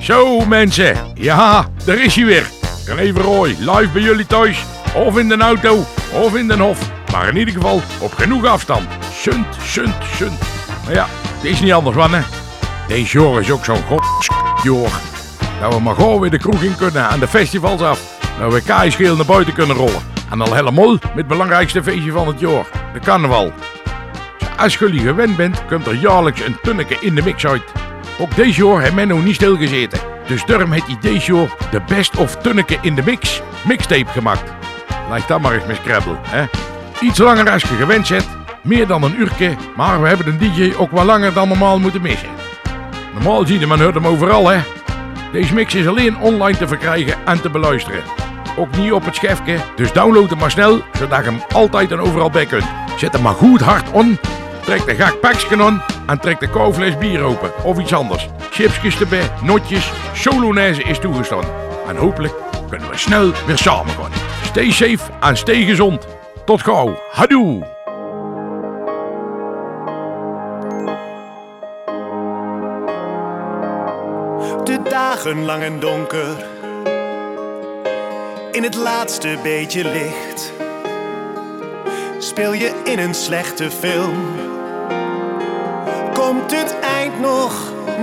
[0.00, 2.46] Zo mensen, ja, daar is hij weer.
[2.86, 6.90] Rever Roy, live bij jullie thuis, of in de auto, of in de hof.
[7.12, 8.88] Maar in ieder geval op genoeg afstand.
[9.12, 10.38] Sunt, sunt, sunt.
[10.84, 12.22] Maar ja, het is niet anders, man, hè.
[12.88, 14.90] Deze jaar is ook zo'n godjoor.
[15.60, 18.00] Dat we maar gewoon weer de kroeg in kunnen en de festivals af.
[18.38, 20.02] Dat we kaaischeel naar buiten kunnen rollen.
[20.30, 23.52] En al helemaal met het belangrijkste feestje van het jaar, de carnaval.
[24.56, 27.62] Als jullie gewend bent, komt er jaarlijks een tunneke in de mix uit.
[28.20, 30.00] Ook deze jaar heeft Menno niet stilgezeten.
[30.26, 34.52] Dus daarom heeft hij deze jaar de Best of Tunneke in de Mix mixtape gemaakt.
[35.08, 35.78] Lijkt dat maar eens met
[36.22, 36.44] hè?
[37.00, 38.28] Iets langer als je gewend bent,
[38.62, 42.02] meer dan een uurtje, maar we hebben een DJ ook wel langer dan normaal moeten
[42.02, 42.28] missen.
[43.14, 44.60] Normaal zie je men hoort hem overal, hè?
[45.32, 48.02] Deze mix is alleen online te verkrijgen en te beluisteren.
[48.56, 52.00] Ook niet op het schefje, dus download hem maar snel, zodat je hem altijd en
[52.00, 52.64] overal bij kunt.
[52.96, 54.18] Zet hem maar goed hard on,
[54.70, 58.28] trek de gak on en trek de koufles bier open of iets anders.
[58.50, 61.44] Chipsjes erbij, notjes, solonaise is toegestaan.
[61.88, 62.34] En hopelijk
[62.68, 64.10] kunnen we snel weer samen gaan.
[64.44, 66.06] Stay safe en stay gezond.
[66.44, 66.98] Tot gauw.
[67.10, 67.66] Hadoe!
[74.64, 76.44] De dagen lang en donker.
[78.52, 80.52] In het laatste beetje licht.
[82.18, 84.49] Speel je in een slechte film.
[86.20, 87.52] Komt het eind nog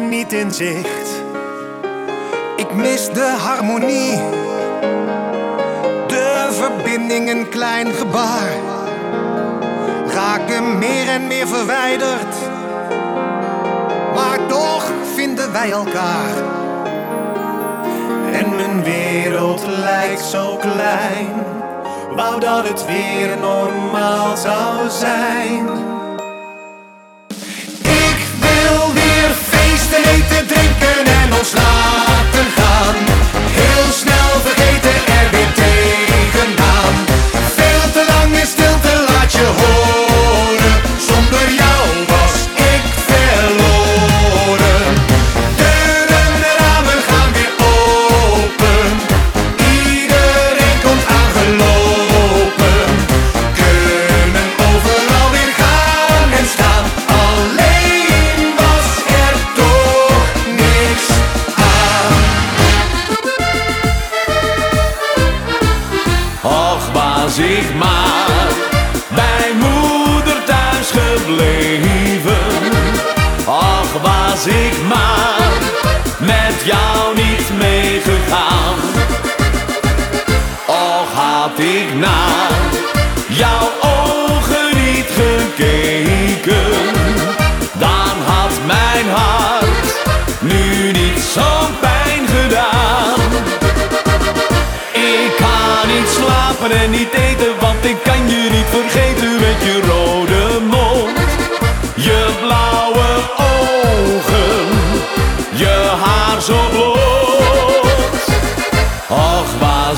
[0.10, 1.24] niet in zicht?
[2.56, 4.16] Ik mis de harmonie.
[6.08, 8.52] De verbinding een klein gebaar.
[10.08, 12.36] Raken meer en meer verwijderd.
[14.16, 16.36] Maar toch vinden wij elkaar.
[18.32, 21.30] En mijn wereld lijkt zo klein.
[22.16, 25.97] Wou dat het weer normaal zou zijn.
[31.56, 32.07] Deutschland.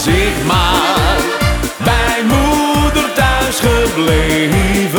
[0.06, 0.16] Was
[0.48, 1.18] maar
[1.84, 4.99] bij moeder thuis gebleven,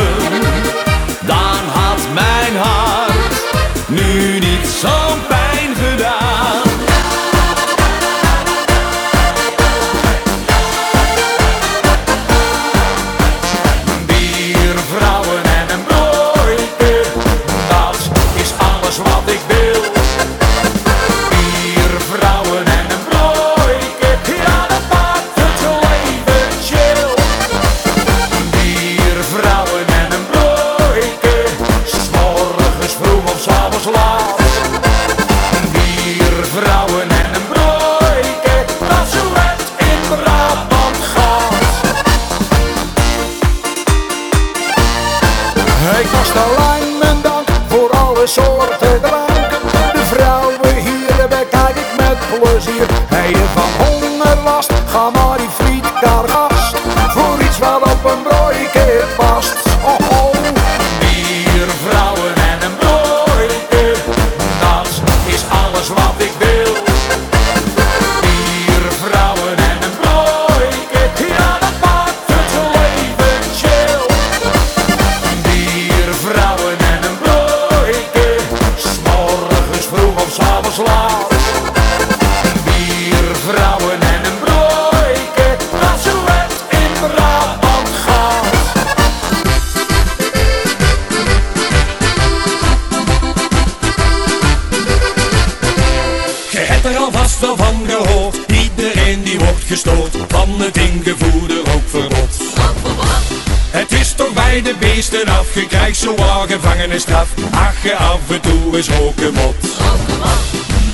[105.55, 107.29] je krijgt zowaar gevangenisstraf.
[107.51, 109.55] Ach, je af en toe is roken mot.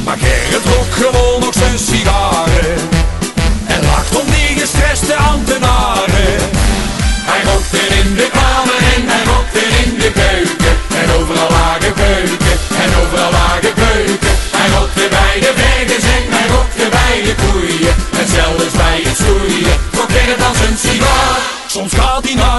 [0.04, 2.45] Maar Gerrit rookt gewoon nog zijn sigaren.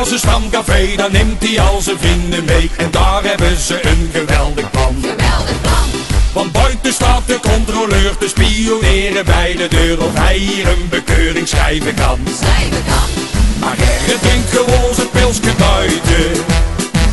[0.08, 2.72] Zijn stamcafé, dan neemt hij al zijn vrienden mee.
[2.78, 4.96] En daar hebben ze een geweldig plan.
[6.34, 11.48] Want buiten staat de controleur te spioneren bij de deur of hij hier een bekeuring
[11.48, 12.20] schrijven kan.
[13.60, 16.46] Maar Gerrit drinkt gewoon zijn pilsje buiten.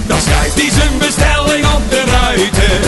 [0.06, 2.83] Dan schrijft hij zijn bestelling op de ruiten.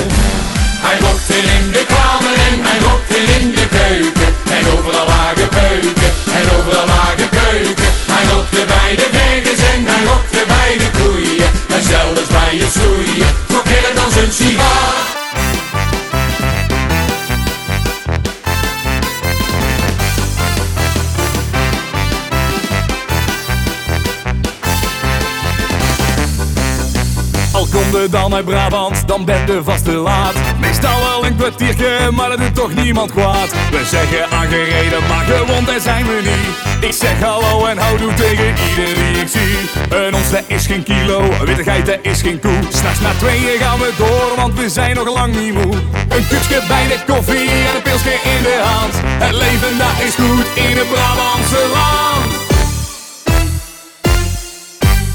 [28.10, 30.34] Dan uit Brabant, dan ben je vast te laat.
[30.60, 33.50] Meestal wel een kwartiertje, maar dat doet toch niemand kwaad.
[33.70, 36.84] We zeggen aangereden, maar gewond daar zijn we niet.
[36.88, 39.98] Ik zeg hallo en houdoe tegen ieder die ik zie.
[39.98, 42.58] Een ons, dat is geen kilo, wittigheid, dat is geen koe.
[42.68, 45.74] S'nachts na tweeën gaan we door, want we zijn nog lang niet moe.
[46.08, 48.94] Een kutsje bij de koffie en een pilsje in de hand.
[49.24, 52.44] Het leven, dat is goed in het Brabantse land.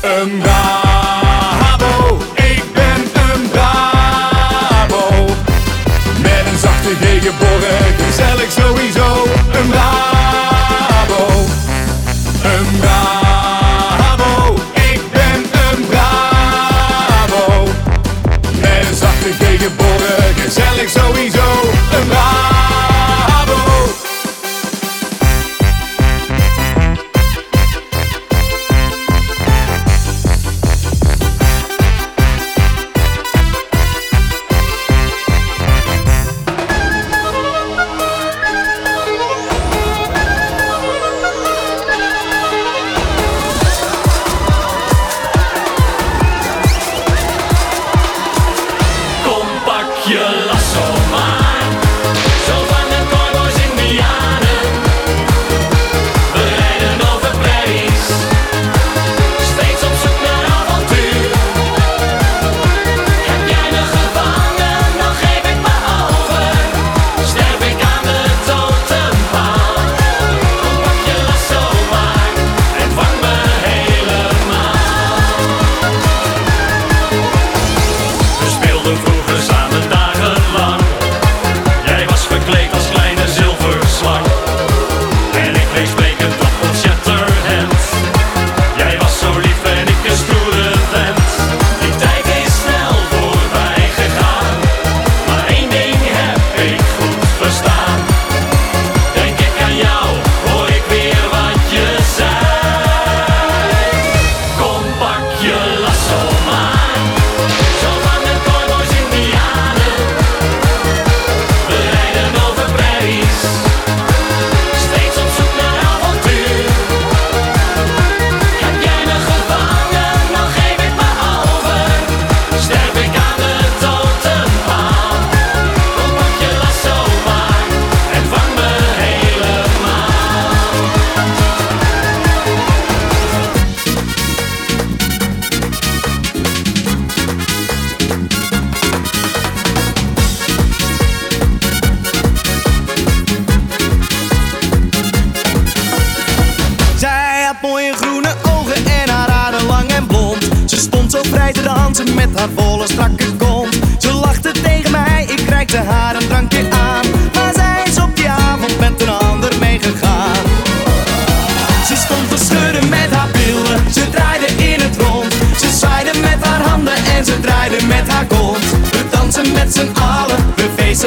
[0.02, 0.91] Een Brabo,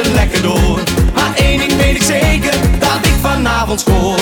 [0.03, 0.79] lekker door.
[1.13, 4.14] Maar één ding weet ik zeker, dat ik vanavond scoor.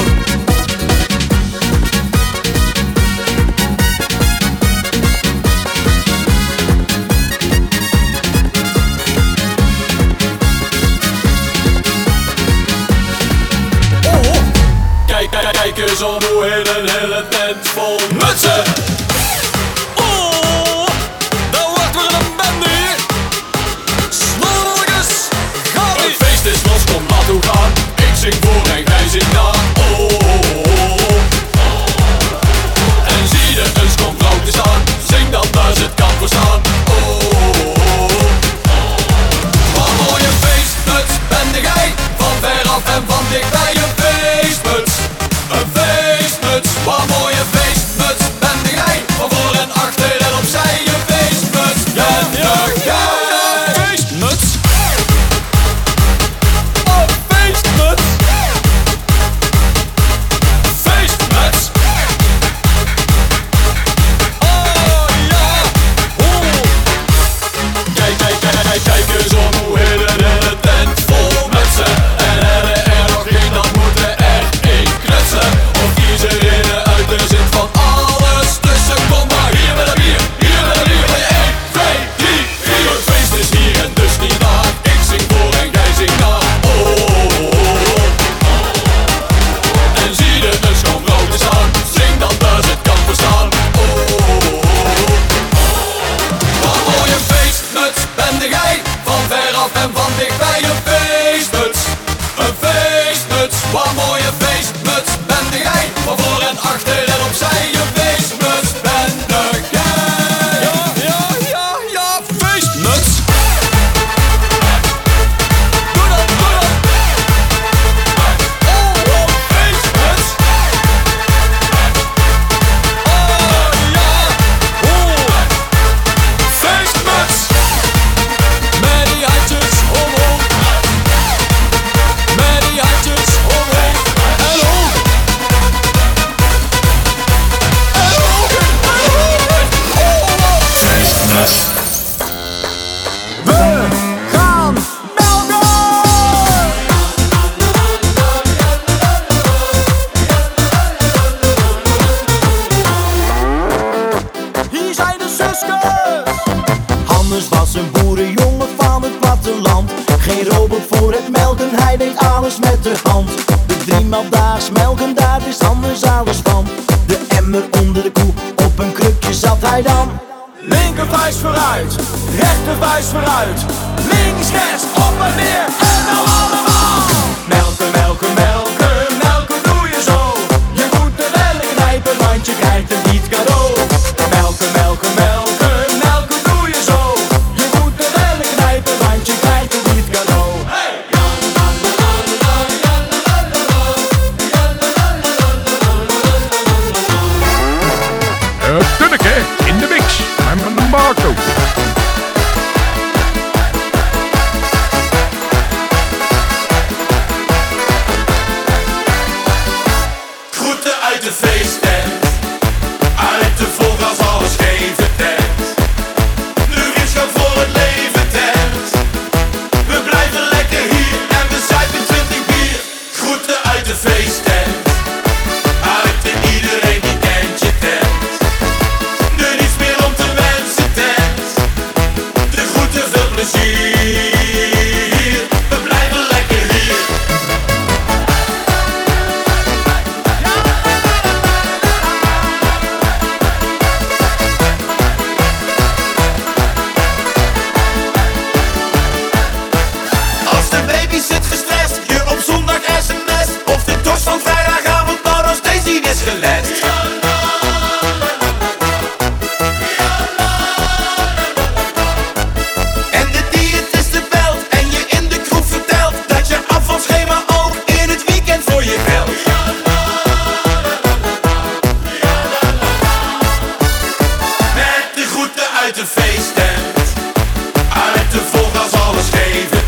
[278.84, 279.83] als alles geven.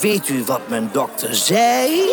[0.00, 2.10] Weet u wat mijn dokter zei?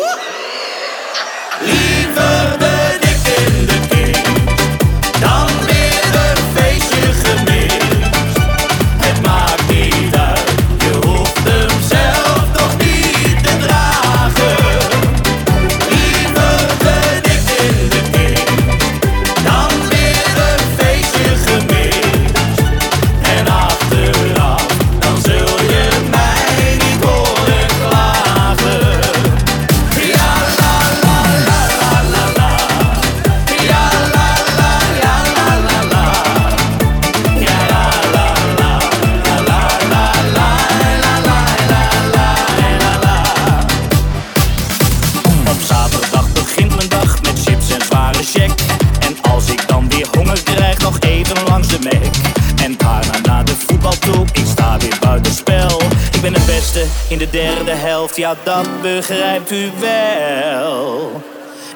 [57.30, 61.22] de derde helft, ja dat begrijpt u wel.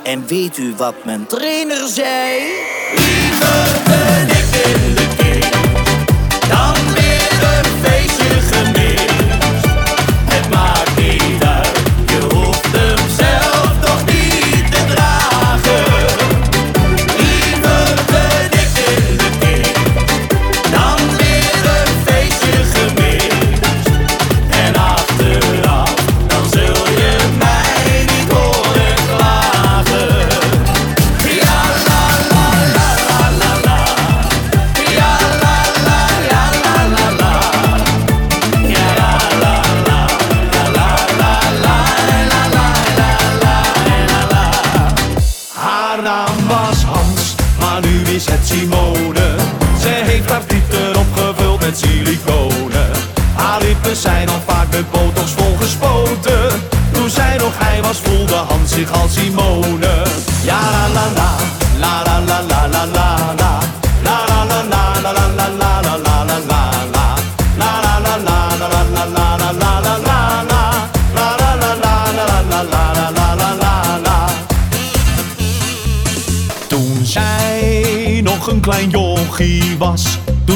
[0.03, 2.41] En weet u wat mijn trainer zei?
[2.97, 5.55] Liever ben ik in de kick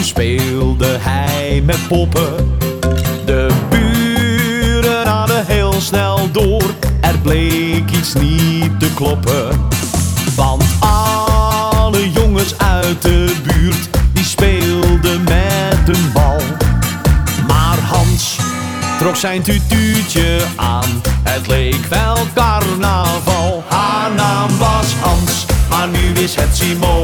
[0.04, 2.58] Speelde hij met poppen.
[3.24, 6.62] De buren hadden heel snel door.
[7.00, 9.68] Er bleek iets niet te kloppen.
[10.36, 16.40] Want alle jongens uit de buurt die speelden met een bal.
[17.46, 18.38] Maar Hans
[18.98, 21.02] trok zijn tutuutje aan.
[21.22, 23.64] Het leek wel carnaval.
[23.68, 27.03] Haar naam was Hans, maar nu is het Simon.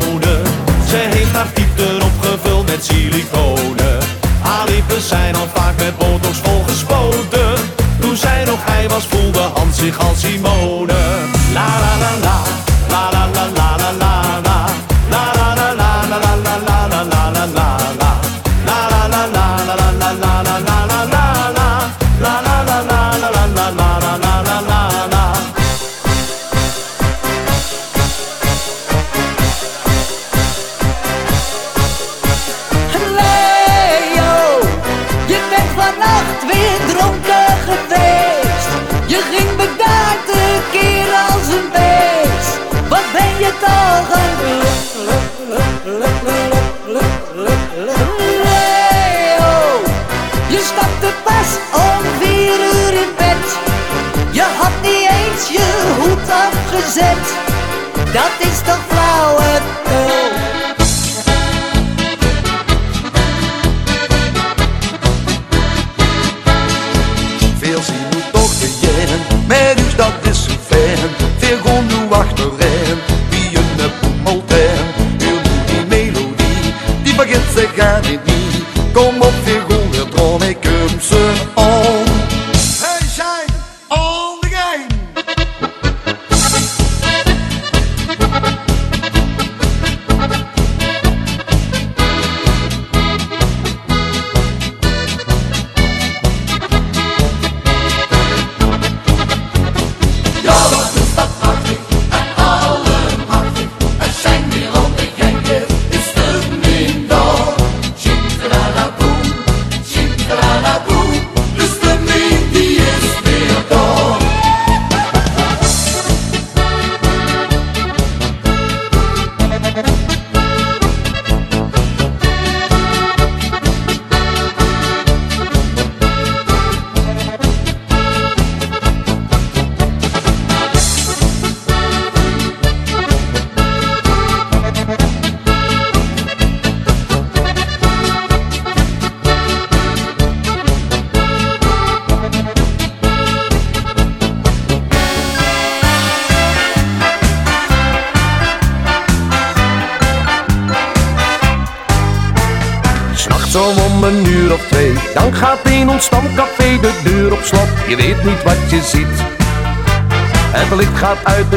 [8.80, 11.89] hij was voelde Hans zich als Simone.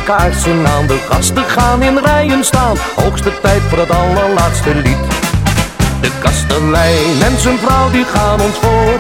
[0.04, 2.78] Kaarsen aan, de gasten gaan in rijen staan.
[2.96, 5.04] Hoogste tijd voor het allerlaatste lied.
[6.02, 9.00] De kastelein en zijn vrouw die gaan ons voor.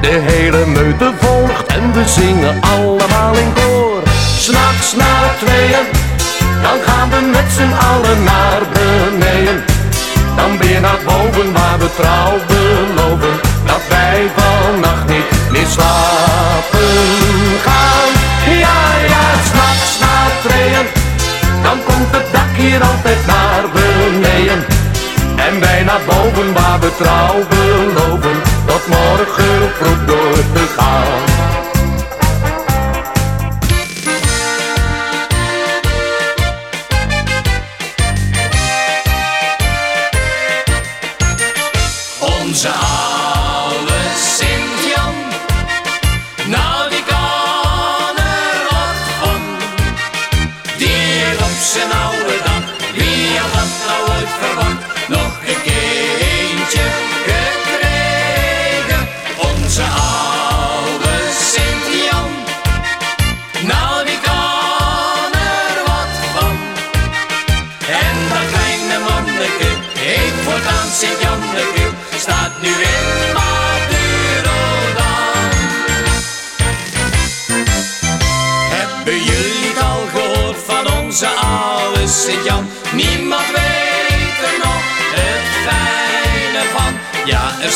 [0.00, 4.02] De hele meute volgt en we zingen allemaal in koor.
[4.38, 5.86] S'nachts na tweeën,
[6.62, 9.64] dan gaan we met z'n allen naar beneden.
[10.36, 16.88] Dan weer naar boven waar we trouw beloven Dat wij vannacht niet meer slapen
[17.62, 18.17] gaan
[18.48, 18.80] Ja,
[19.12, 20.86] ja, s'nachts na tweeën
[21.62, 24.64] Dan komt het dak hier altijd naar beneden.
[25.36, 31.26] En wij naar boven waar we trouw beloven Tot morgen vroeg door te gaan.
[42.20, 45.14] Onze oude Sint-Jan,
[46.46, 46.77] nou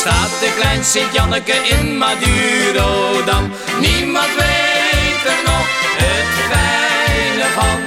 [0.03, 3.51] staat de klein Sint-Janneke in Madurodam.
[3.79, 5.67] Niemand weet er nog
[6.01, 7.79] het fijne van.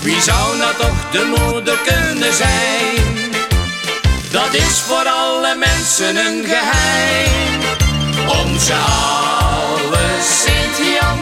[0.00, 3.32] Wie zou nou toch de moeder kunnen zijn?
[4.30, 7.60] Dat is voor alle mensen een geheim.
[8.44, 11.13] Onze oude Sint-Jan,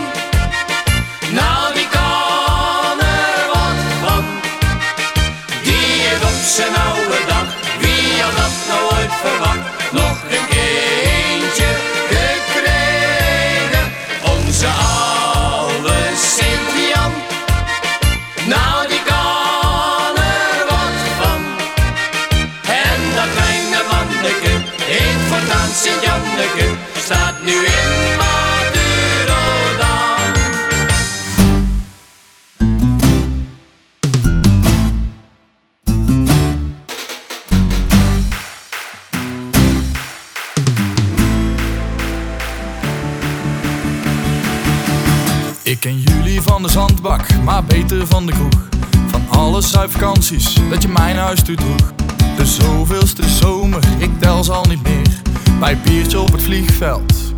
[48.06, 48.68] van de kroeg.
[49.06, 51.92] Van alle zuipvakanties dat je mijn huis toe droeg.
[52.36, 55.20] De zoveelste zomer, ik tel ze al niet meer.
[55.60, 57.34] Bij biertje op het vliegveld,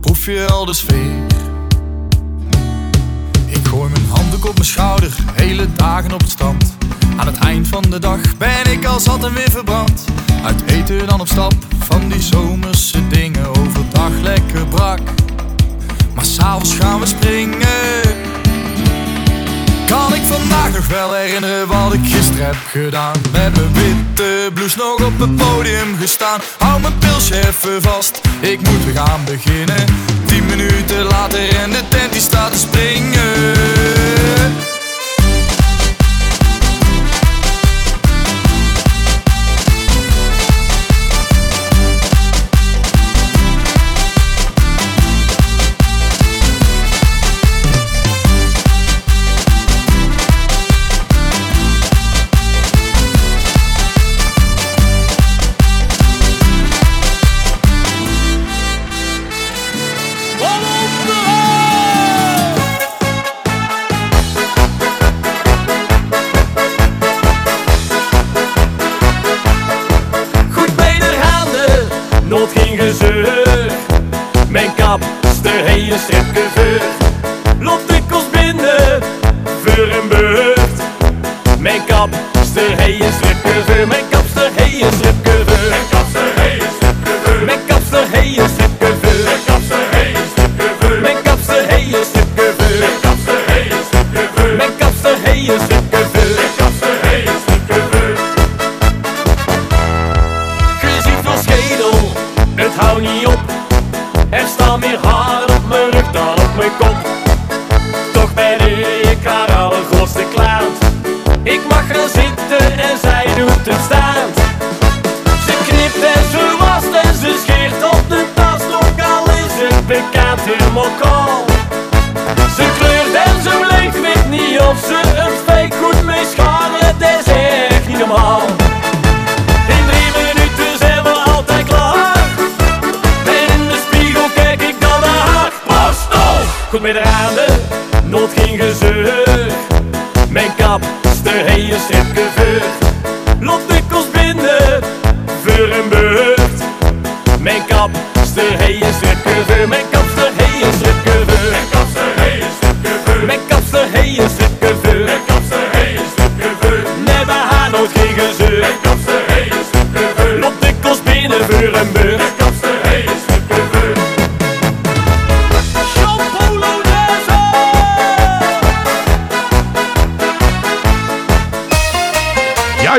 [0.00, 1.26] proef je al de sfeer.
[3.46, 6.76] Ik gooi mijn handdoek op mijn schouder, hele dagen op het strand.
[7.16, 10.04] Aan het eind van de dag ben ik al zat en weer verbrand.
[10.44, 13.46] Uit eten dan op stap, van die zomerse dingen.
[13.48, 15.00] Overdag lekker brak,
[16.14, 18.27] maar s'avonds gaan we springen.
[19.88, 23.14] Kan ik vandaag nog wel herinneren wat ik gisteren heb gedaan?
[23.32, 26.40] Met mijn witte blouse nog op het podium gestaan.
[26.58, 29.84] Hou mijn pilsje even vast, ik moet weer gaan beginnen.
[30.26, 33.77] Tien minuten later en de tent die staat te springen.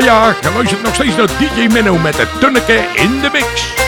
[0.04, 3.79] ja, geluisterd nog steeds naar DJ Menno met de Tunneke in de mix.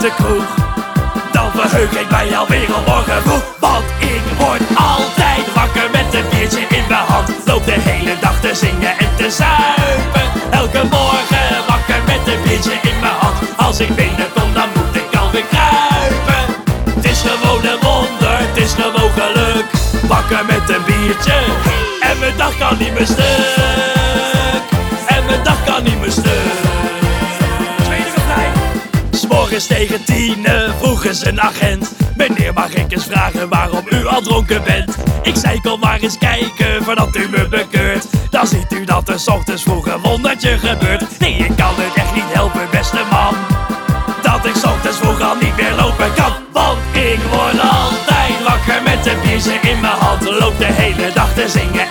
[0.00, 0.47] Dakota.
[51.08, 51.87] Te zingen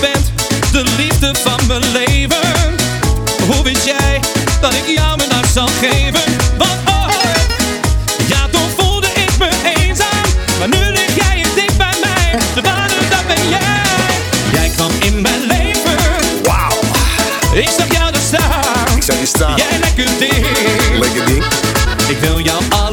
[0.00, 0.32] bent
[0.72, 2.74] de liefde van mijn leven.
[3.46, 4.20] Hoe wist jij
[4.60, 6.20] dat ik jou mijn hart zal geven?
[6.56, 7.10] Want oh, oh.
[8.26, 10.24] ja, toen voelde ik me eenzaam.
[10.58, 12.38] Maar nu lig jij het dicht bij mij.
[12.54, 13.82] De waarde, dat ben jij.
[14.52, 15.96] Jij kwam in mijn leven.
[16.42, 16.78] Wauw.
[17.52, 18.96] Ik zag jou daar staan.
[18.96, 19.56] Ik zag je staan.
[19.56, 20.46] Jij lekker ding.
[22.08, 22.87] Ik wil jou allemaal.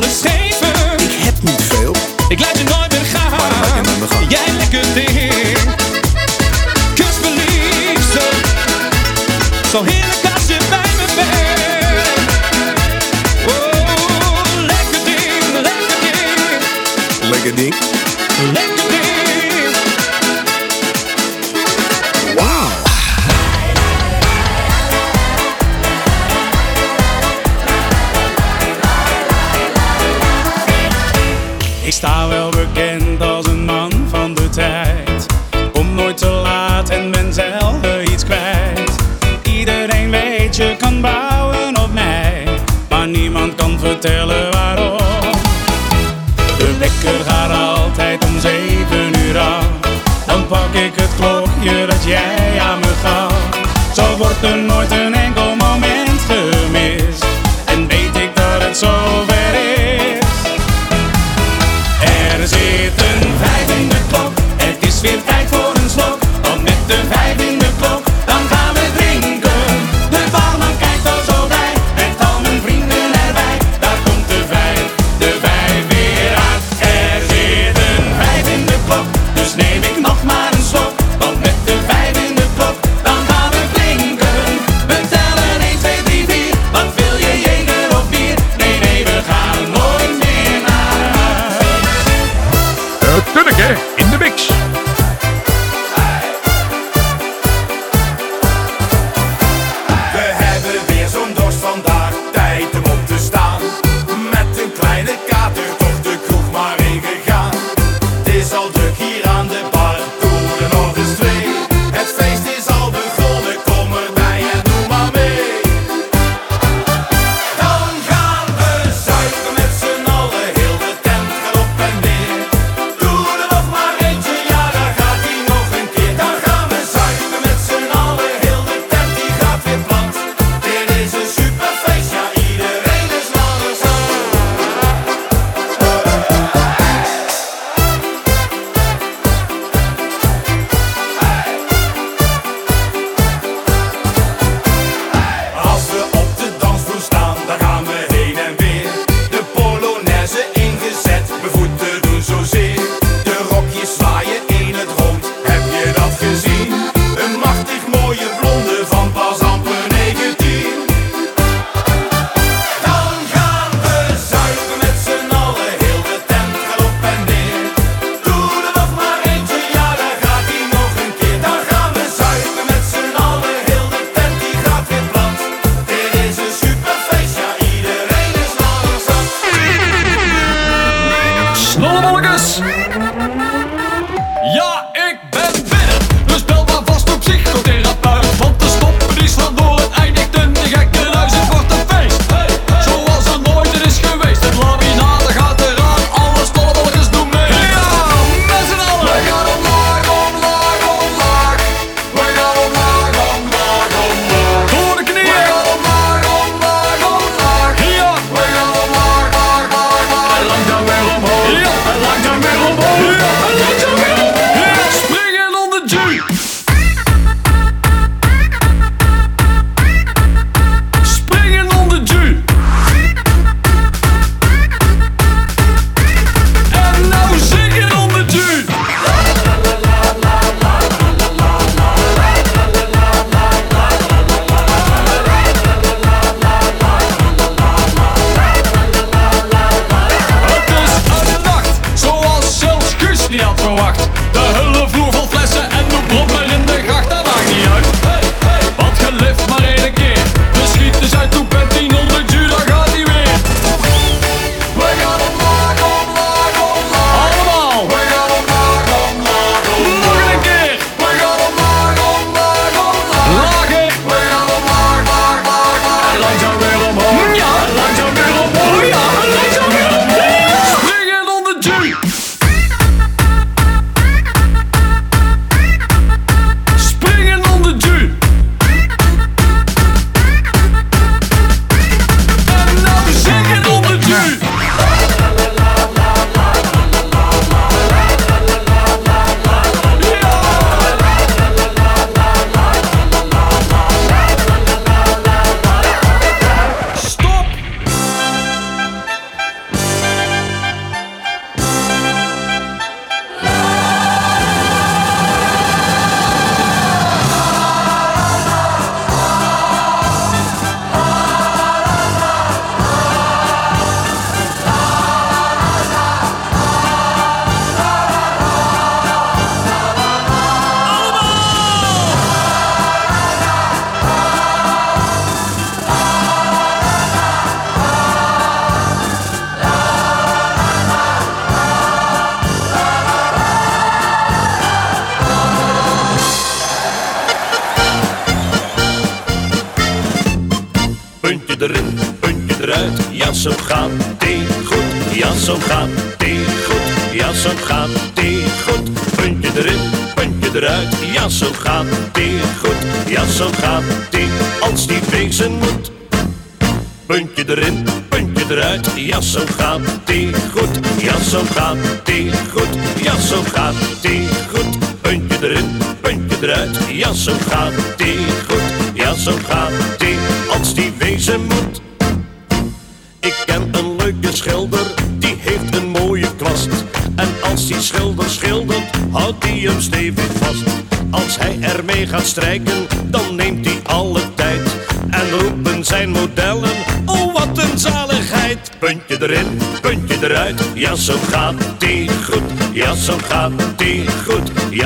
[54.18, 55.25] wordt er nooit een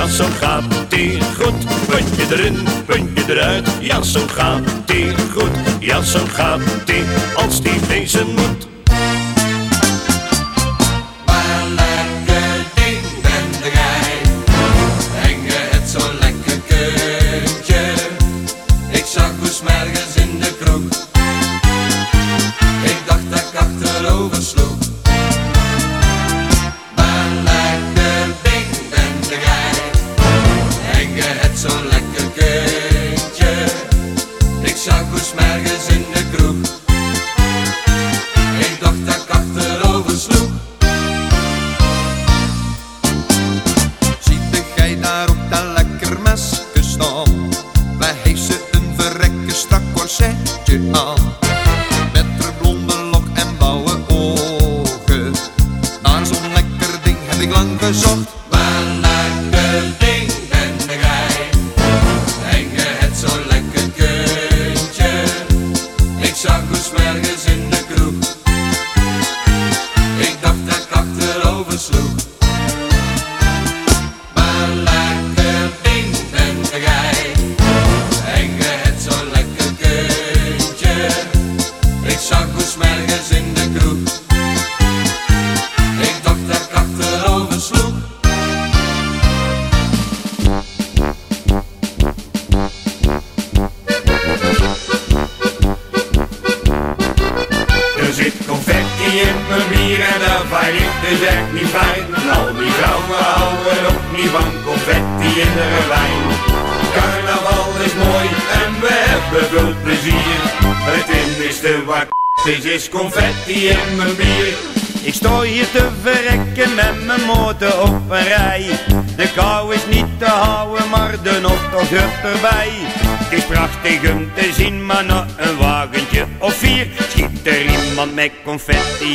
[0.10, 1.88] zo gaat die goed.
[1.88, 5.51] Puntje erin, puntje eruit, ja zo gaat die goed.
[5.80, 7.03] Ja zo gaat die,
[7.36, 7.80] als die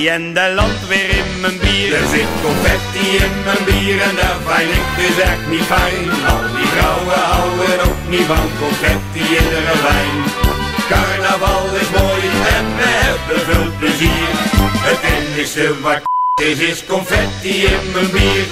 [0.08, 1.94] en de land weer in mijn bier.
[1.94, 6.08] Er zit confetti in mijn bier en dat vind ik dus echt niet fijn.
[6.30, 10.18] Al die vrouwen houden ook niet van confetti in de wijn.
[10.88, 12.22] Carnaval is mooi
[12.56, 14.28] en we hebben veel plezier.
[14.88, 16.02] Het enige wat
[16.42, 18.46] is, is confetti in mijn bier.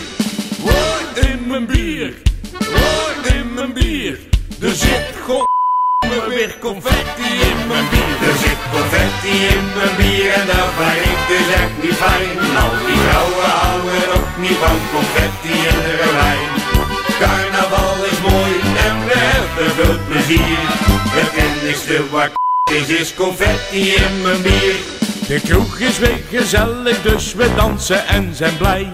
[0.58, 2.14] Woord in mijn bier,
[2.58, 4.18] woord in mijn bier.
[4.60, 5.48] Er zit god
[6.28, 8.28] weer confetti in mijn bier.
[8.30, 10.70] Er zit confetti in mijn bier en dat
[11.32, 12.38] dus echt niet fijn.
[12.62, 16.50] Al die vrouwen houden ook niet van confetti in de wijn.
[17.20, 18.52] Carnaval is mooi
[18.86, 20.58] en we hebben veel plezier.
[21.18, 22.30] Het enige wat
[22.78, 24.76] is, is confetti in mijn bier.
[25.26, 28.90] De kroeg is weer gezellig, dus we dansen en zijn blij.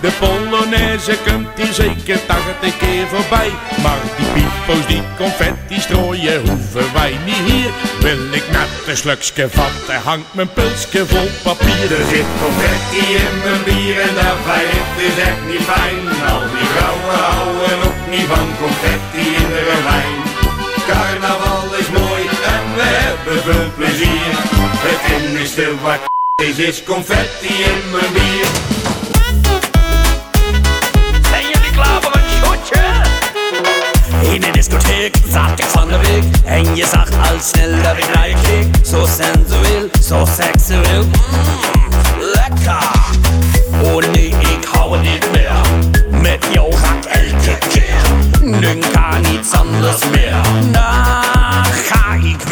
[0.00, 3.50] De Polonaise komt hier zeker 80 keer voorbij.
[3.82, 7.70] Maar die pipo's die confetti strooien, hoeven wij niet hier.
[8.00, 11.98] Wil ik net een slukje vatten, hangt mijn pulsje vol papier.
[11.98, 16.02] Er zit confetti in mijn bier en dat ik dus echt niet fijn.
[16.32, 20.18] Al die vrouwen houden ook niet van confetti in de wijn.
[20.88, 21.49] Carnaval
[23.24, 24.34] hebben veel plezier.
[24.78, 26.00] Het enige wat
[26.48, 28.46] is, is confetti in mijn bier.
[31.30, 32.82] Zijn jullie klaar voor een shotje?
[34.34, 36.24] In de discotheek zat ik van de week.
[36.44, 38.86] En je zag al snel dat ik naar je keek.
[38.86, 41.02] Zo sensueel, zo seksueel.
[41.04, 41.12] Mm,
[42.34, 42.88] Lekker.
[43.82, 45.50] Oh nee, ik hou het niet meer.
[46.20, 48.00] Met jou ga ik elke keer.
[48.40, 50.34] Nu kan niets anders meer.
[50.72, 51.39] Dan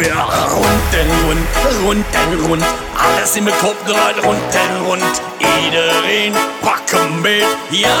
[0.03, 1.39] ga ik weer rond en rond,
[1.81, 2.63] rond en rond
[2.95, 5.21] Alles in mijn kop draait rond en rond
[5.63, 7.97] Iedereen pak een beet, ja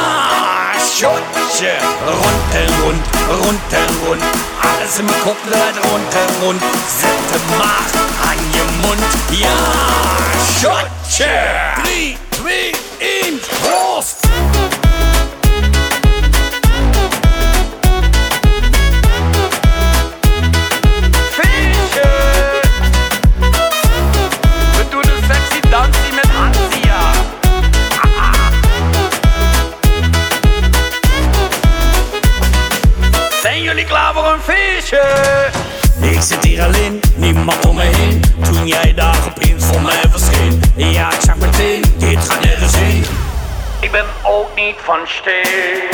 [0.95, 1.73] shotje
[2.05, 3.05] Rond en rond,
[3.43, 4.21] rond en rond
[4.61, 6.61] Alles in mijn kop draait rond en rond
[6.99, 7.85] Zet hem maar
[8.29, 9.39] aan je mond mond.
[9.39, 9.57] Ja,
[10.59, 11.31] shotje.
[11.83, 13.88] 3, 2, 1, proost.
[34.89, 38.21] Ik zit hier alleen, niemand om me heen.
[38.43, 40.61] Toen jij daar opeens voor mij verscheen.
[40.75, 43.05] Ja, ik zag meteen, dit gaat nergens heen.
[43.79, 45.89] Ik ben ook niet van steen.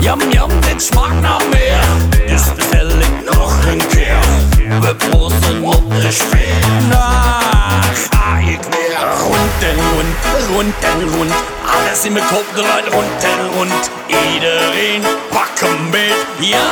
[0.04, 1.84] Jam, jam, dit smaakt naar meer.
[2.26, 4.18] Dus bestel ik nog een keer.
[4.80, 6.48] We proosten op de sfeer.
[8.28, 8.98] Ga ik weer.
[9.22, 10.14] Rond en rond,
[10.48, 11.32] rond en rond.
[11.74, 13.90] Alles in mijn kop draait rond en rond.
[14.06, 16.26] Iedereen pak een beet.
[16.38, 16.68] Ja,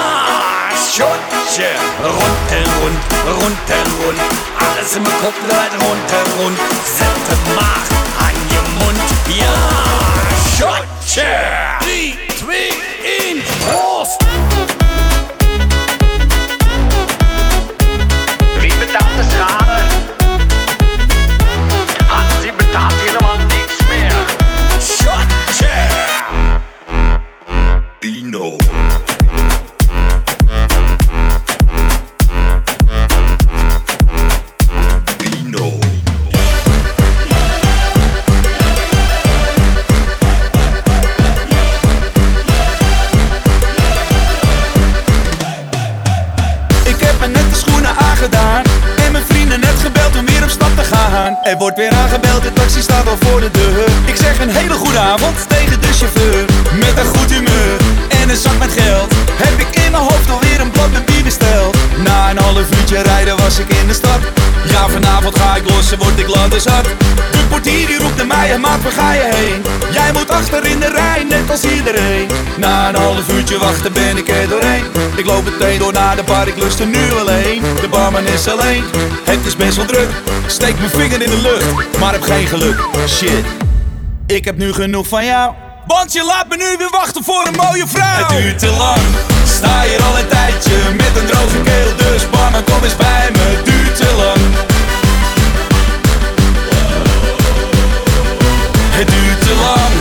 [0.93, 1.71] shotje.
[2.03, 2.99] Rond en rond,
[3.41, 4.21] rond en rond.
[4.67, 6.59] Alles in mijn kop draait rond en rond.
[6.97, 7.85] Zet het maar
[8.25, 9.07] aan je mond.
[9.41, 9.57] Ja,
[10.57, 11.29] shotje.
[11.79, 12.86] 3, 2,
[51.59, 53.85] wordt weer aangebeld, de taxi staat al voor de deur.
[54.05, 56.45] Ik zeg een hele goede avond tegen de chauffeur.
[56.73, 57.77] Met een goed humeur
[58.09, 59.13] en een zak met geld
[59.45, 61.66] Heb ik in mijn hoofd alweer een blad met bier besteld
[62.27, 64.21] Na een half uurtje rijden was ik in de stad.
[64.69, 66.85] Ja, vanavond ga ik los en word ik land zat.
[67.31, 69.63] De portier die roept naar mij en maat, waar ga je heen?
[69.93, 72.29] Jij moet achter in de rij, net als iedereen.
[72.57, 74.85] Na een half uurtje wachten ben ik er doorheen.
[75.17, 77.63] Ik loop meteen door naar de bar, ik lust er nu alleen.
[77.81, 78.85] De barman is alleen,
[79.25, 80.09] het is best wel druk.
[80.47, 82.79] Steek mijn vinger in de lucht, maar heb geen geluk.
[83.09, 83.45] Shit,
[84.27, 85.53] ik heb nu genoeg van jou
[85.87, 88.27] Want je laat me nu weer wachten voor een mooie vrouw.
[88.27, 89.01] Het duurt te lang,
[89.57, 93.47] sta hier al een tijdje Met een droge keel, dus barman kom eens bij me
[93.65, 94.43] duurt te lang.
[98.99, 99.95] Het duurt te lang,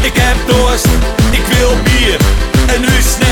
[0.00, 0.86] ik heb dorst,
[1.30, 2.18] ik wil bier.
[2.74, 3.25] En nu snel,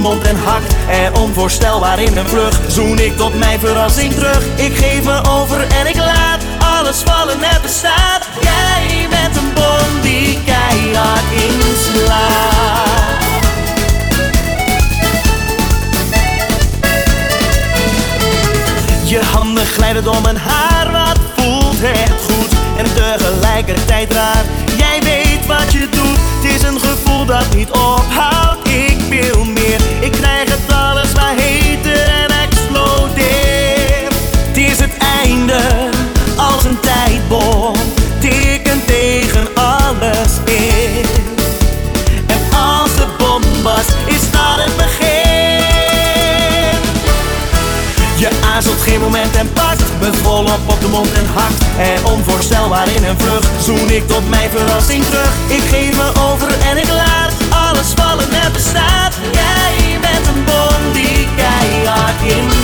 [0.00, 2.72] mond en hakt er onvoorstelbaar in een vlucht.
[2.72, 4.44] Zoen ik tot mijn verrassing terug.
[4.56, 6.30] Ik geef me over en ik laat
[7.62, 8.28] bestaat.
[8.40, 12.18] Jij bent een bom die keihard inslaat.
[19.04, 24.44] Je handen glijden door mijn haar, wat voelt het goed en tegelijkertijd raar.
[24.76, 28.59] Jij weet wat je doet, het is een gevoel dat niet ophoudt.
[50.10, 51.62] Me volop op de mond en hart.
[51.78, 55.32] En onvoorstelbaar in een vlucht zoen ik tot mijn verrassing terug.
[55.48, 60.92] Ik geef me over en ik laat alles vallen en bestaat Jij bent een bom
[60.92, 62.59] die keihard inslaat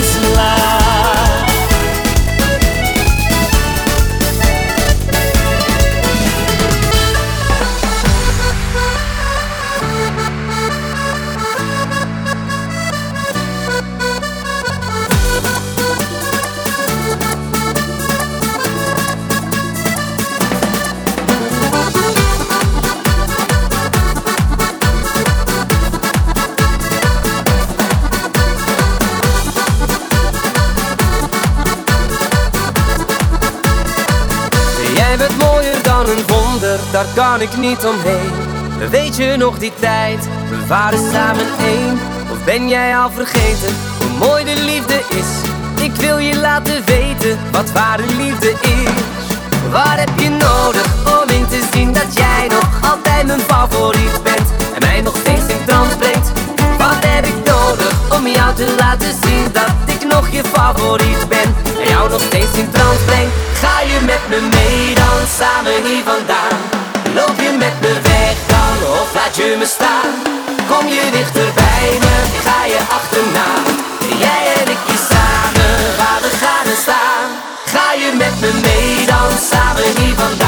[36.91, 38.31] daar kan ik niet omheen.
[38.89, 41.99] Weet je nog die tijd, we waren samen één?
[42.31, 45.29] Of ben jij al vergeten hoe mooi de liefde is?
[45.83, 49.01] Ik wil je laten weten wat ware liefde is.
[49.71, 50.85] Waar heb je nodig
[51.21, 54.49] om in te zien dat jij nog altijd mijn favoriet bent?
[54.73, 56.31] En mij nog steeds in trance brengt.
[56.77, 61.55] Wat heb ik nodig om jou te laten zien dat ik nog je favoriet ben?
[61.81, 63.29] En jou nog steeds in trance breng.
[63.53, 66.76] Ga je met me mee dan samen hier vandaan?
[67.17, 70.11] Loop je met me weg dan of laat je me staan?
[70.69, 72.15] Kom je dichter bij me,
[72.45, 73.49] ga je achterna?
[74.19, 77.29] Jij en ik hier samen, waar we gaan staan.
[77.65, 80.46] Ga je met me mee dan samen hier vandaan?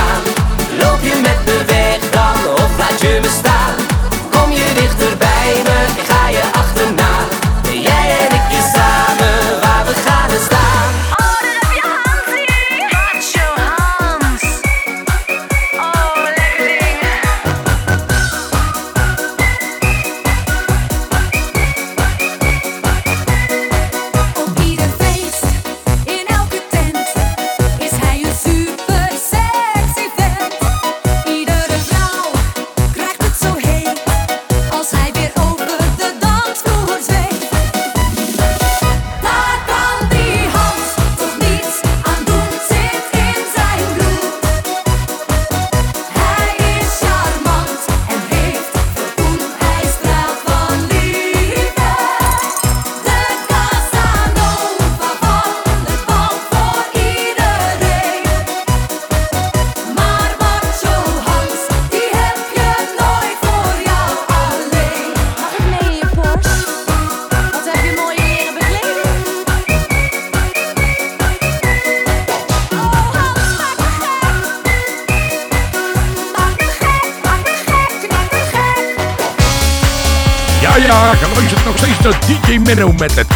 [82.75, 83.28] Naar DJ Menno met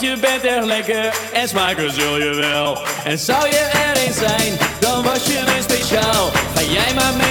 [0.00, 2.78] Je bent erg lekker en smaken zul je wel.
[3.04, 6.30] En zou je er eens zijn, dan was je weer speciaal.
[6.54, 7.29] Ga jij maar mee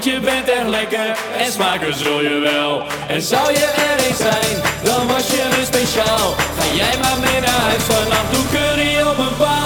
[0.00, 2.82] Je bent erg lekker en smaken zul je wel.
[3.08, 6.34] En zou je er eens zijn, dan was je weer speciaal.
[6.58, 9.57] Ga jij maar mee naar huis, vanaf doe curry op een paal.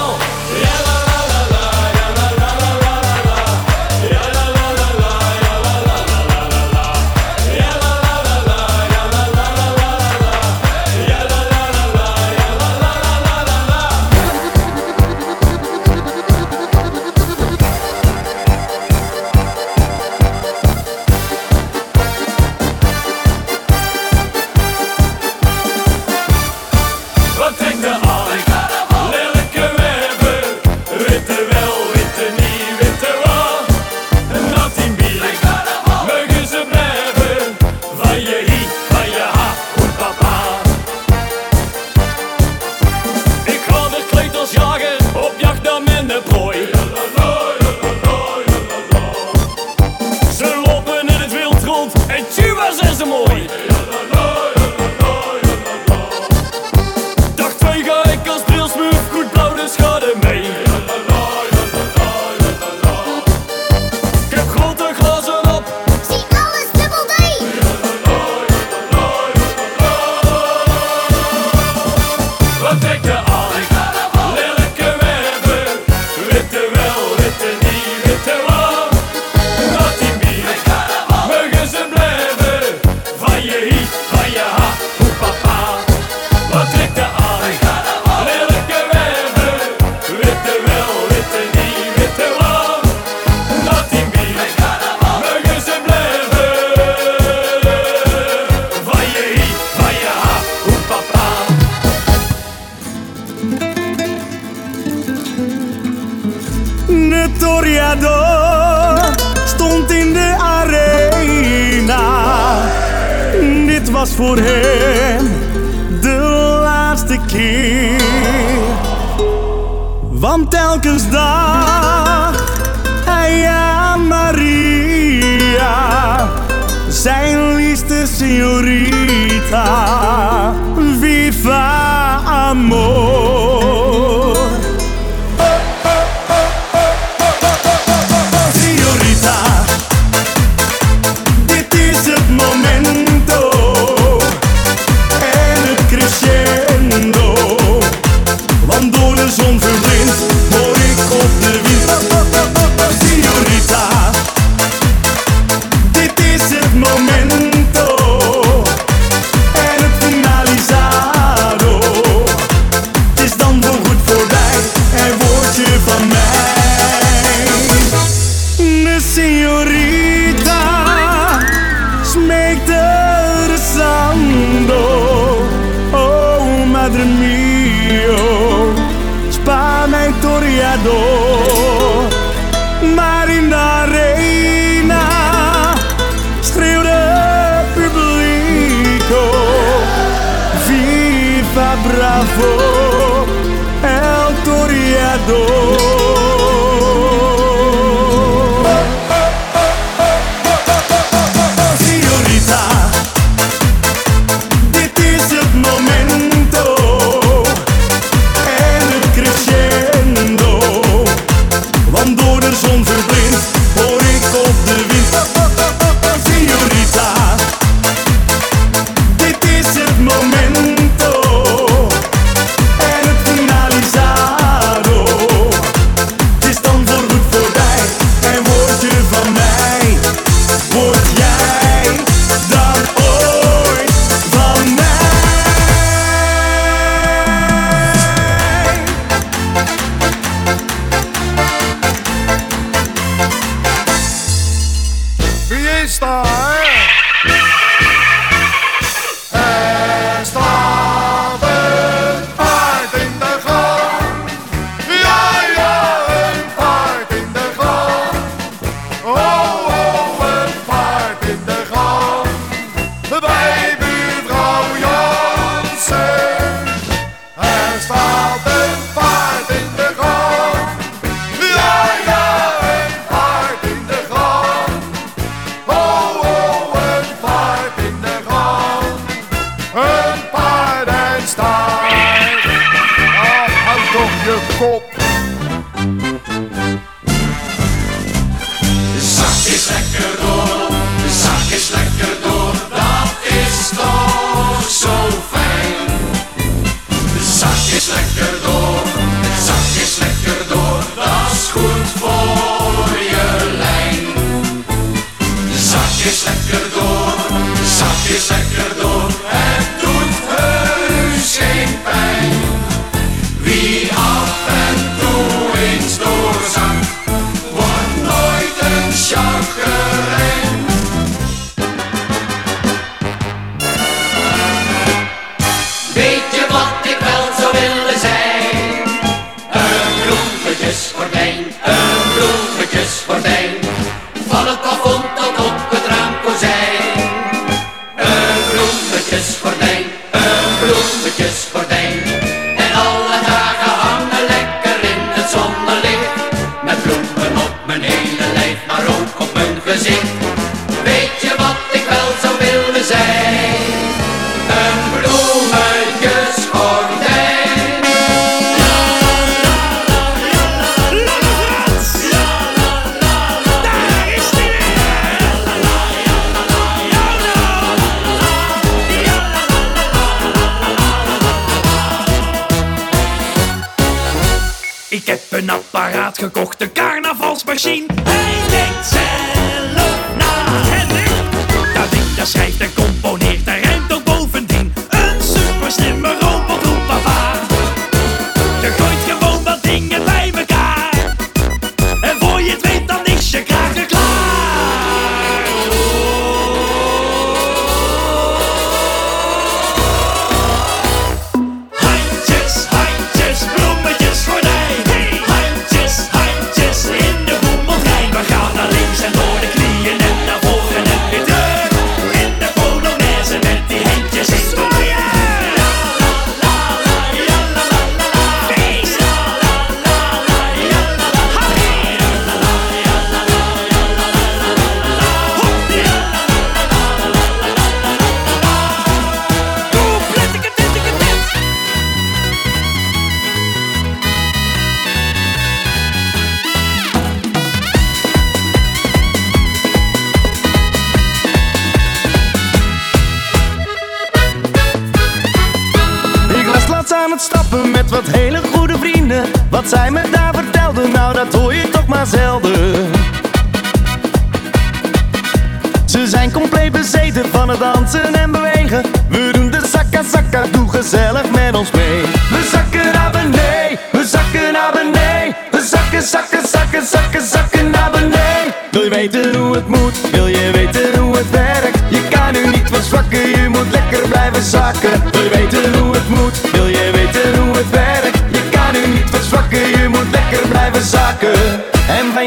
[456.03, 458.83] We zijn compleet bezeten van het dansen en bewegen.
[459.09, 462.03] We doen de zakka zakka, doe gezellig met ons mee.
[462.03, 465.37] We zakken naar beneden, we zakken naar beneden.
[465.51, 468.55] We zakken, zakken, zakken, zakken, zakken naar beneden.
[468.71, 470.11] Wil je weten hoe het moet?
[470.11, 471.79] Wil je weten hoe het werkt?
[471.89, 475.03] Je kan nu niet wat zwakken, je moet lekker blijven zakken.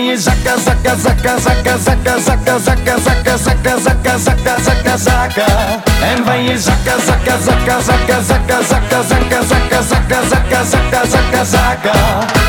[0.09, 5.83] e zaca, zaca, zaca, zaca, zaca, zaca, zaca, zaca, zaca, zaca, zaca, zaca, zaca.
[6.01, 11.45] En van zaca, zaca, zaca, zaca, zaca, zaca, zaca, zaca, zaca, zaca, zaca, zaca, zaca.
[11.45, 12.44] zakken.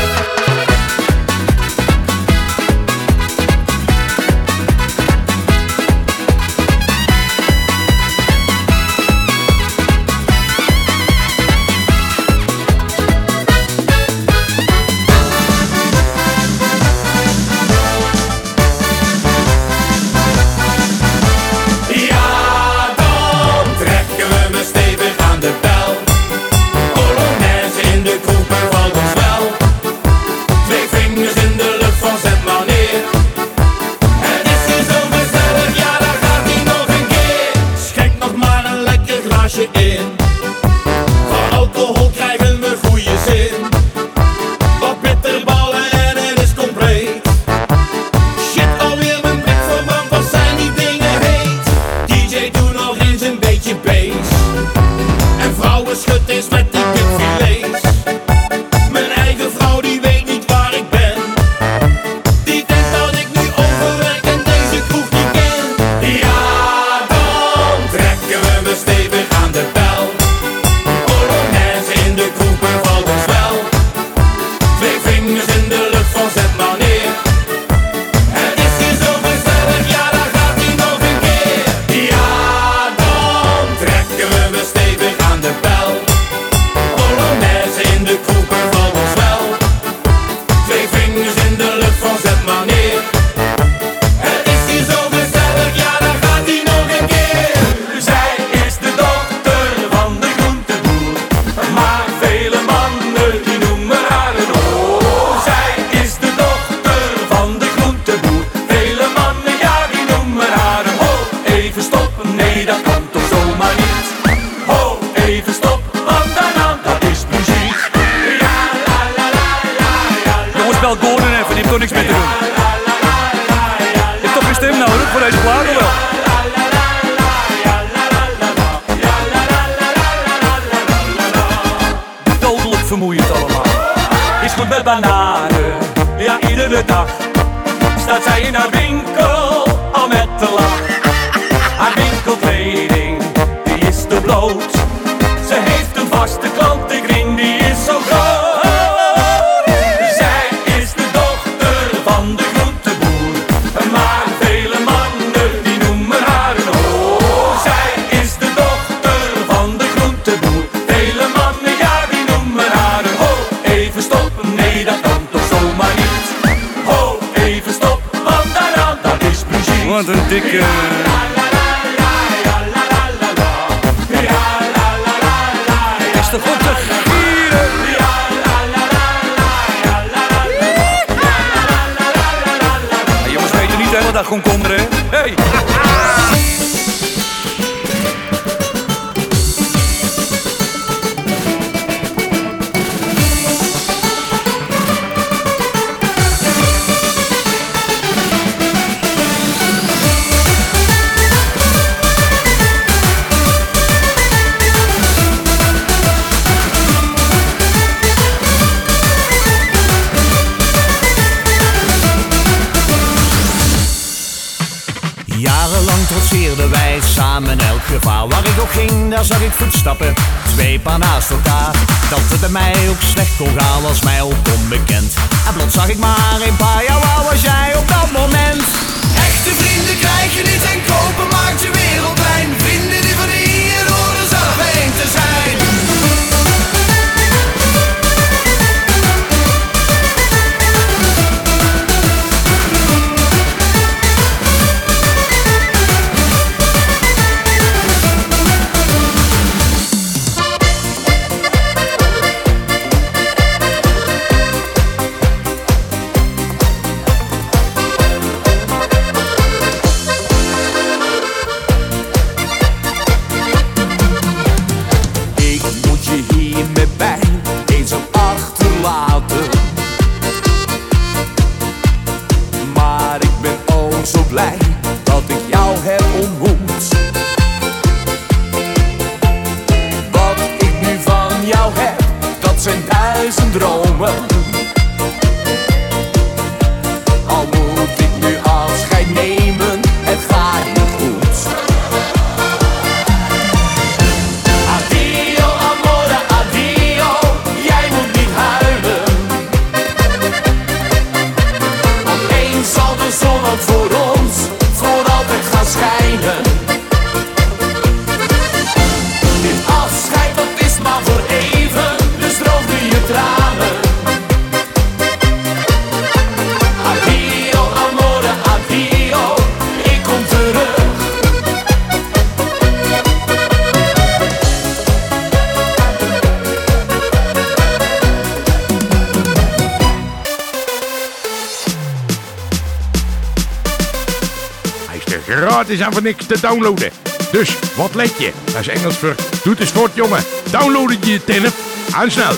[335.69, 336.91] is en voor niks te downloaden.
[337.31, 338.31] Dus wat let je?
[338.45, 340.23] Dat is Engels voor doet de voort, jongen.
[340.51, 341.53] Download het je tennep
[342.01, 342.33] en snel.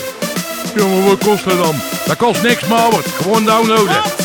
[0.74, 1.74] Jongen, wat kost dat dan?
[2.06, 3.06] Dat kost niks, maar wat.
[3.06, 4.19] Gewoon downloaden.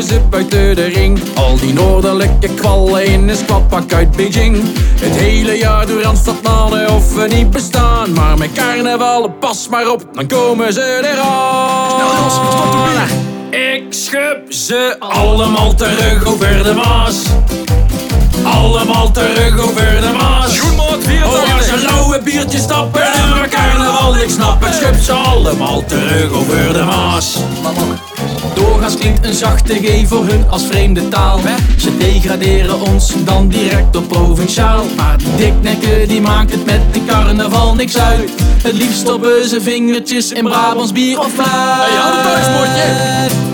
[0.00, 1.20] we ze buiten de ring.
[1.34, 4.56] Al die noordelijke kwallen in een squadpak uit Beijing.
[5.00, 8.12] Het hele jaar door Randstad mannen of we niet bestaan.
[8.12, 11.98] Maar met carnaval, pas maar op, dan komen ze eraan.
[13.50, 17.22] Ik schub ze allemaal terug over de Maas.
[18.42, 20.69] Allemaal terug over de Maas.
[21.30, 24.68] Oh, als ze rauwe biertjes stappen en we carnaval niks snappen.
[24.68, 27.36] Ik schub ze allemaal terug over de Maas.
[28.54, 31.40] Doorgaans klinkt een zachte G voor hun als vreemde taal.
[31.78, 34.84] Ze degraderen ons dan direct op provinciaal.
[34.96, 38.30] Maar die diknekken die maakt het met de carnaval niks uit.
[38.62, 41.48] Het liefst op ze vingertjes in Brabants bier of fluit.
[42.70, 43.49] Hey,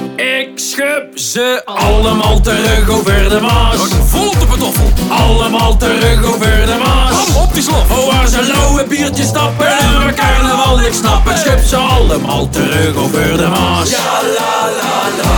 [0.56, 3.76] ik schub ze allemaal terug over de Maas.
[4.06, 4.92] Vol op de patoffel.
[5.08, 7.24] Allemaal terug over de Maas.
[7.24, 7.90] Kom op die slof.
[7.90, 11.38] Oh, waar ze lauwe biertjes stappen en we carnaval ik snap het.
[11.38, 13.90] Schub ze allemaal terug over de Maas.
[13.90, 13.96] Ja,
[14.36, 15.32] la, la, la.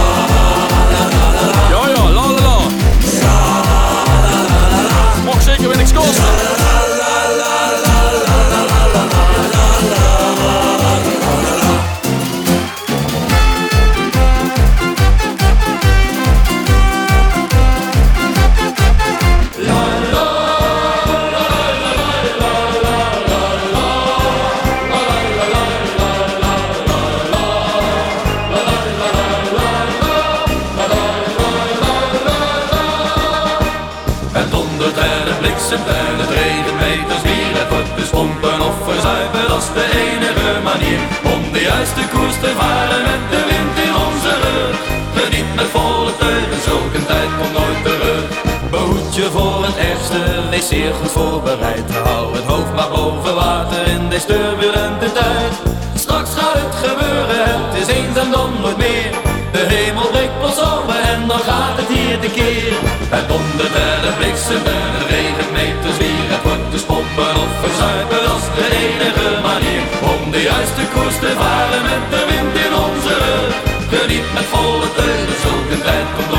[1.71, 2.59] Ja, ja, la, la, la.
[5.25, 6.38] Mag zeker weer niks kosten.
[50.59, 51.89] Wees zeer goed voorbereid.
[52.05, 55.53] Hou het hoofd maar boven water in deze turbulente tijd.
[56.05, 59.11] Straks gaat het gebeuren, het is eens en dan nooit meer.
[59.55, 62.73] De hemel breekt pas open en dan gaat het hier de keer.
[63.15, 66.27] Het dondert en het bliksemt en het regent meters bier.
[66.35, 69.83] Het wordt dus pompen of verzuipen, is de enige manier.
[70.13, 73.53] Om de juiste koers te varen met de wind in onze rug.
[73.93, 76.38] Geniet met volle teugen, zulke tijd komt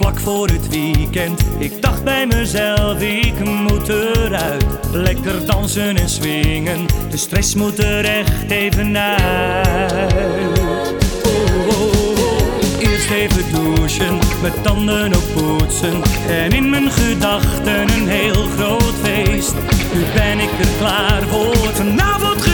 [0.00, 1.40] vlak voor het weekend.
[1.58, 4.64] Ik dacht bij mezelf, ik moet eruit.
[4.92, 10.14] Lekker dansen en swingen, de stress moet er echt even uit.
[11.24, 11.98] Oh.
[12.78, 16.02] Eerst even douchen, mijn tanden ook poetsen.
[16.28, 19.54] En in mijn gedachten een heel groot feest.
[19.92, 22.49] Nu ben ik er klaar voor, vanavond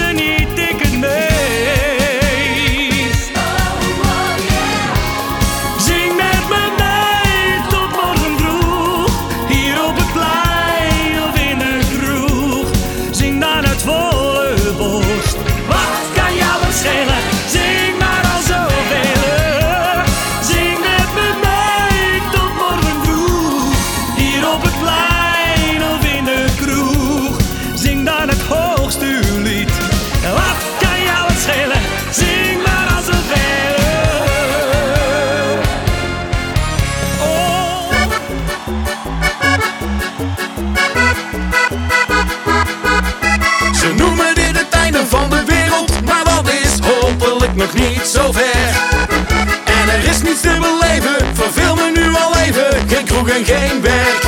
[52.88, 54.24] geen kroeg en geen werk.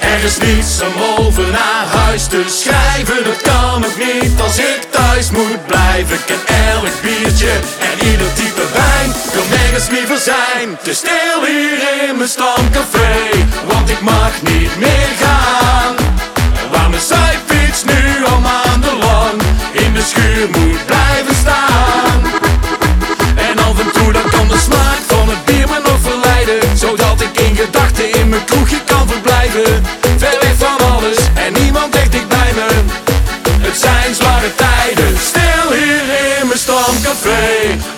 [0.00, 4.80] Er is niets om over naar huis te schrijven, dat kan ook niet als ik
[4.90, 6.14] thuis moet blijven.
[6.14, 10.78] Ik ken elk biertje en ieder type wijn, wil nergens liever zijn.
[10.82, 13.28] Te stil hier in mijn stamcafé,
[13.66, 16.03] want ik mag niet meer gaan.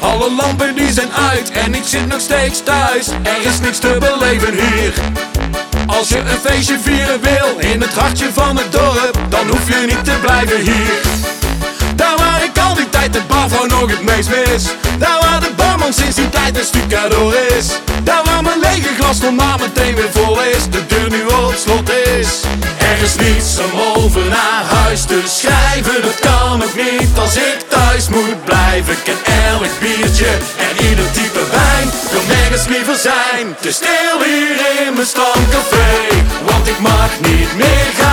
[0.00, 3.08] Alle lampen die zijn uit en ik zit nog steeds thuis.
[3.22, 4.92] Er is niks te beleven hier.
[5.86, 9.86] Als je een feestje vieren wil in het hartje van het dorp, dan hoef je
[9.86, 11.00] niet te blijven hier.
[11.94, 14.64] Daar waar ik al die tijd de barvrouw nog het meest mis.
[14.98, 17.66] Daar waar de barman sinds die tijd een stucador is.
[18.02, 20.70] Daar waar mijn lege glas nog maar meteen weer vol is.
[20.70, 22.40] De deur nu op slot is.
[22.78, 26.02] Er is niets om over naar huis te schrijven.
[26.58, 28.92] Kan ook niet als ik thuis moet blijven.
[28.92, 30.26] Ik ken elk biertje
[30.58, 31.90] en ieder type wijn.
[32.10, 33.56] Wil nergens liever zijn.
[33.60, 35.88] Te stil hier in mijn stamcafé.
[36.44, 38.05] Want ik mag niet meer gaan.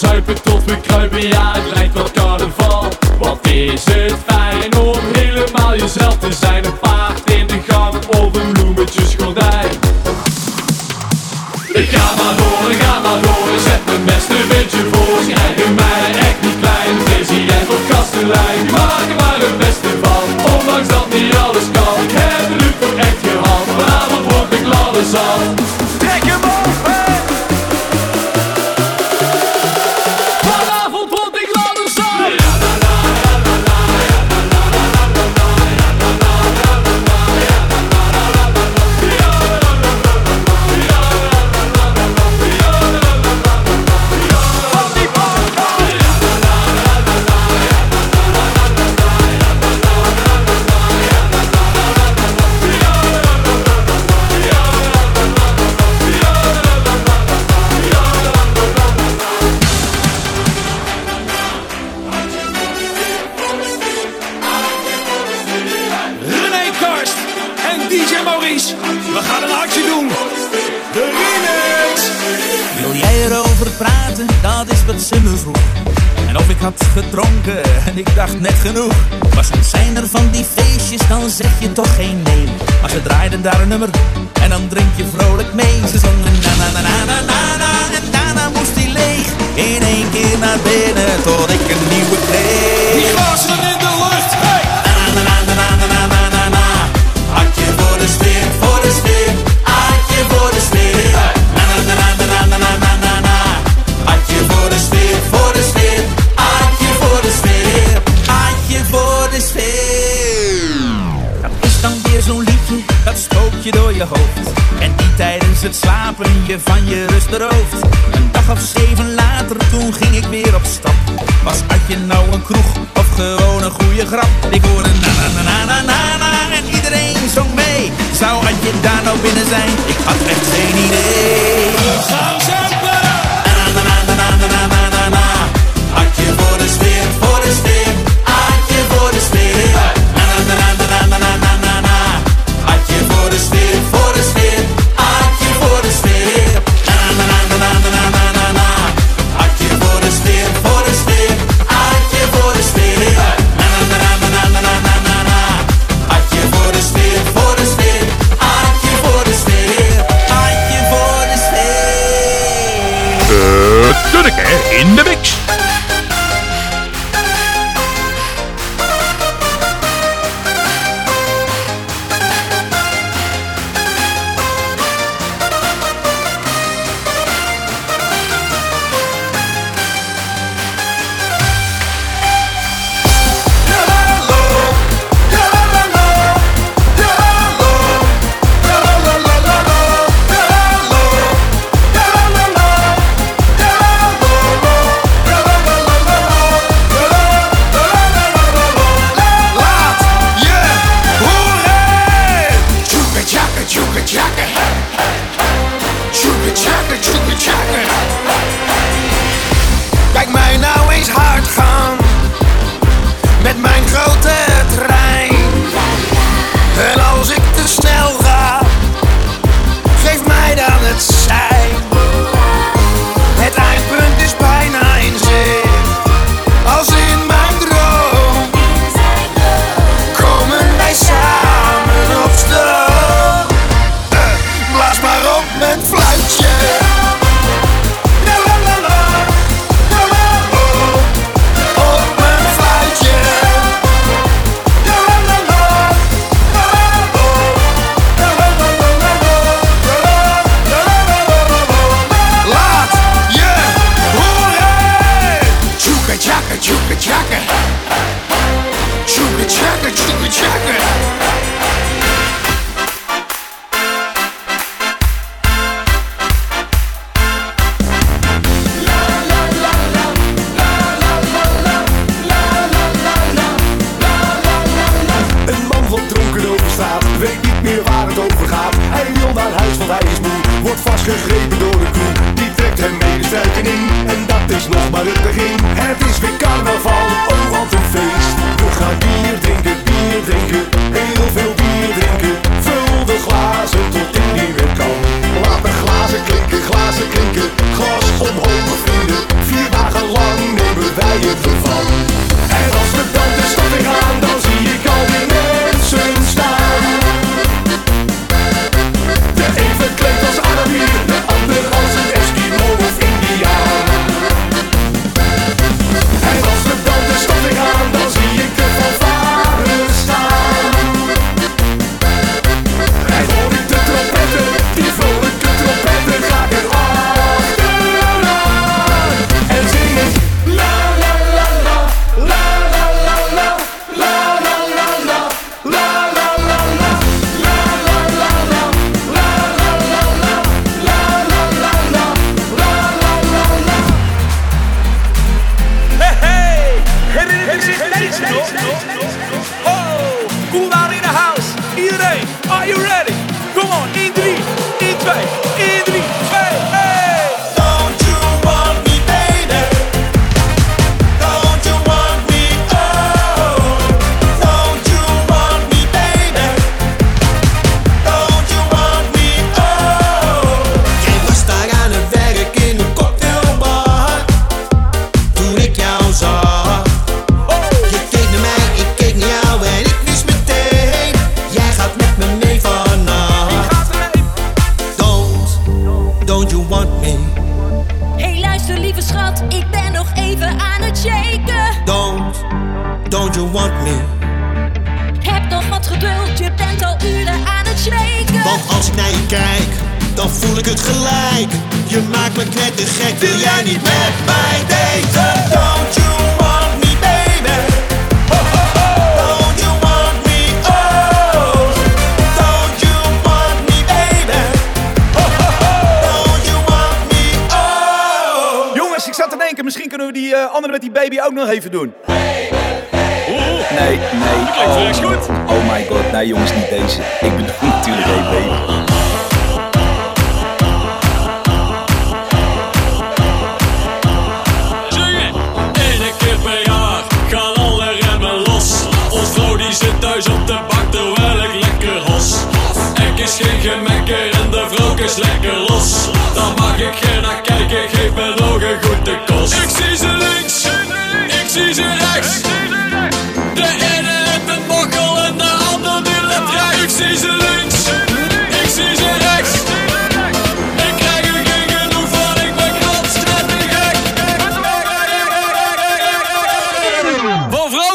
[0.00, 2.88] zuipen tot we kruipen, ja het lijkt wel carnaval.
[3.18, 6.64] Wat is het fijn om helemaal jezelf te zijn?
[6.64, 9.70] Een paard in de gang of een bloemetjesgordijn.
[11.72, 12.49] Ik ga maar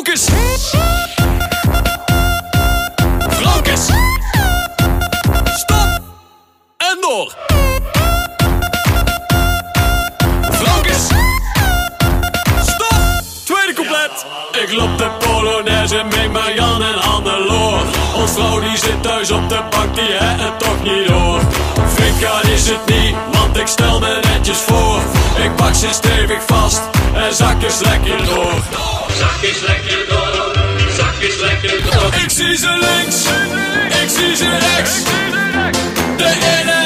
[0.06, 0.26] Focus!
[5.54, 6.02] Stop!
[6.78, 7.36] En door!
[10.52, 11.08] Focus!
[12.62, 12.98] Stop!
[13.46, 14.26] Tweede couplet!
[14.62, 17.82] Ik loop de Polonaise mee Marjan en Anneloor.
[18.16, 21.42] Ons vrouw die zit thuis op de bank, die heeft het toch niet door.
[21.88, 25.00] Fika is het niet, want ik stel me netjes voor.
[25.44, 26.82] Ik pak ze stevig vast
[27.14, 28.95] en zak zakjes lekker door.
[29.18, 30.54] Zak is lekker door,
[30.98, 32.14] zak is lekker door.
[32.24, 33.26] Ik zie ze links,
[34.04, 35.04] ik zie ze rechts.
[36.18, 36.30] De
[36.60, 36.85] ene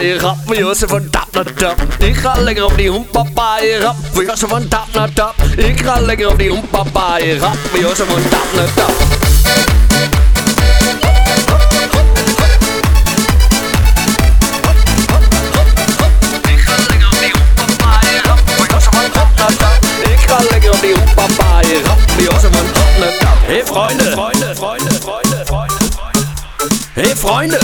[0.00, 1.82] je gaat bij ons van tap naar tap.
[1.98, 5.34] Ik ga lekker op die hoenpapa, je gaat bij ons van tap naar tap.
[5.56, 8.90] Ik ga lekker op die hoenpapa, je gaat bij ons van tap naar tap.
[20.12, 23.36] Ik ga lekker op die hoenpapa, je gaat bij ons van tap naar tap.
[23.46, 25.80] Hey vrienden, vrienden, vrienden, vrienden, vrienden.
[26.92, 27.60] Hey vrienden,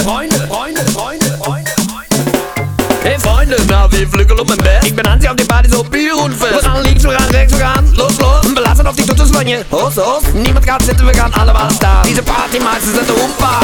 [3.90, 4.84] wie vluggel op mijn bed?
[4.84, 6.48] Ik ben Hansi op die party zo puur onver.
[6.48, 8.52] We gaan links, we gaan rechts, we gaan los, los.
[8.52, 9.64] Belasten op die toeters van je.
[9.68, 10.22] Hos, hos.
[10.32, 12.02] Niemand gaat zitten, we gaan allemaal staan.
[12.02, 13.58] Deze party maakt ze zetten hoempa.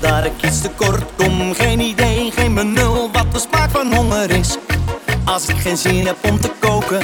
[0.00, 1.54] Dat ik iets te kort kom.
[1.54, 4.56] Geen idee, geen benul wat de smaak van honger is.
[5.24, 7.00] Als ik geen zin heb om te koken,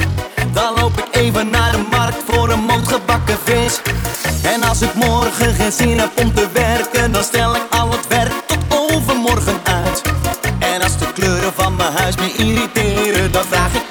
[0.53, 3.81] dan loop ik even naar de markt voor een moot gebakken vis.
[4.43, 8.07] En als ik morgen geen zin heb om te werken, dan stel ik al het
[8.07, 10.01] werk tot overmorgen uit.
[10.59, 13.82] En als de kleuren van mijn huis me irriteren, dan vraag ik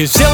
[0.00, 0.29] gezet.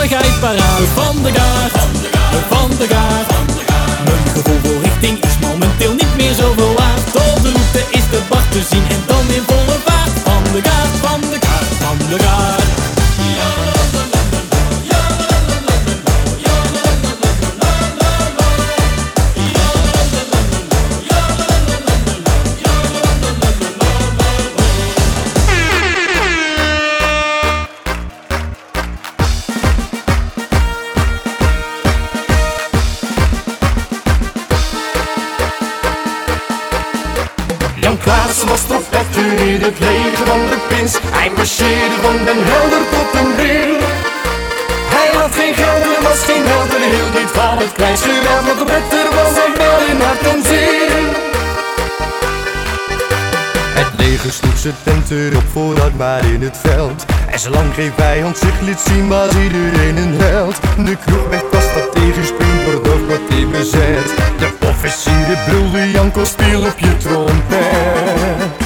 [58.60, 60.56] liet zien was iedereen een held.
[60.76, 64.08] De kroeg werd vast wat tegenspring wordt de wat die bezet.
[64.38, 68.64] De officieren brulde Janko speel op je trompet.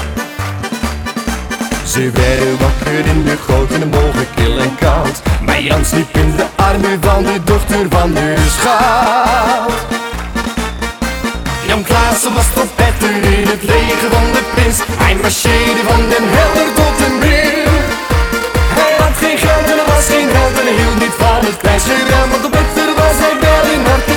[1.87, 5.23] Ze werden wakker in de goten, mogen kil en koud.
[5.45, 9.71] Maar Jan sliep in de armen van de dochter van de schaal.
[11.67, 14.79] Jan Klaassen was trompetter in het leger van de prins.
[14.99, 17.90] Hij marcheerde van den helder tot een meer.
[20.01, 21.93] misschien ruikt een heel niet van het prijsje.
[22.31, 24.10] Want op het was hij wel in.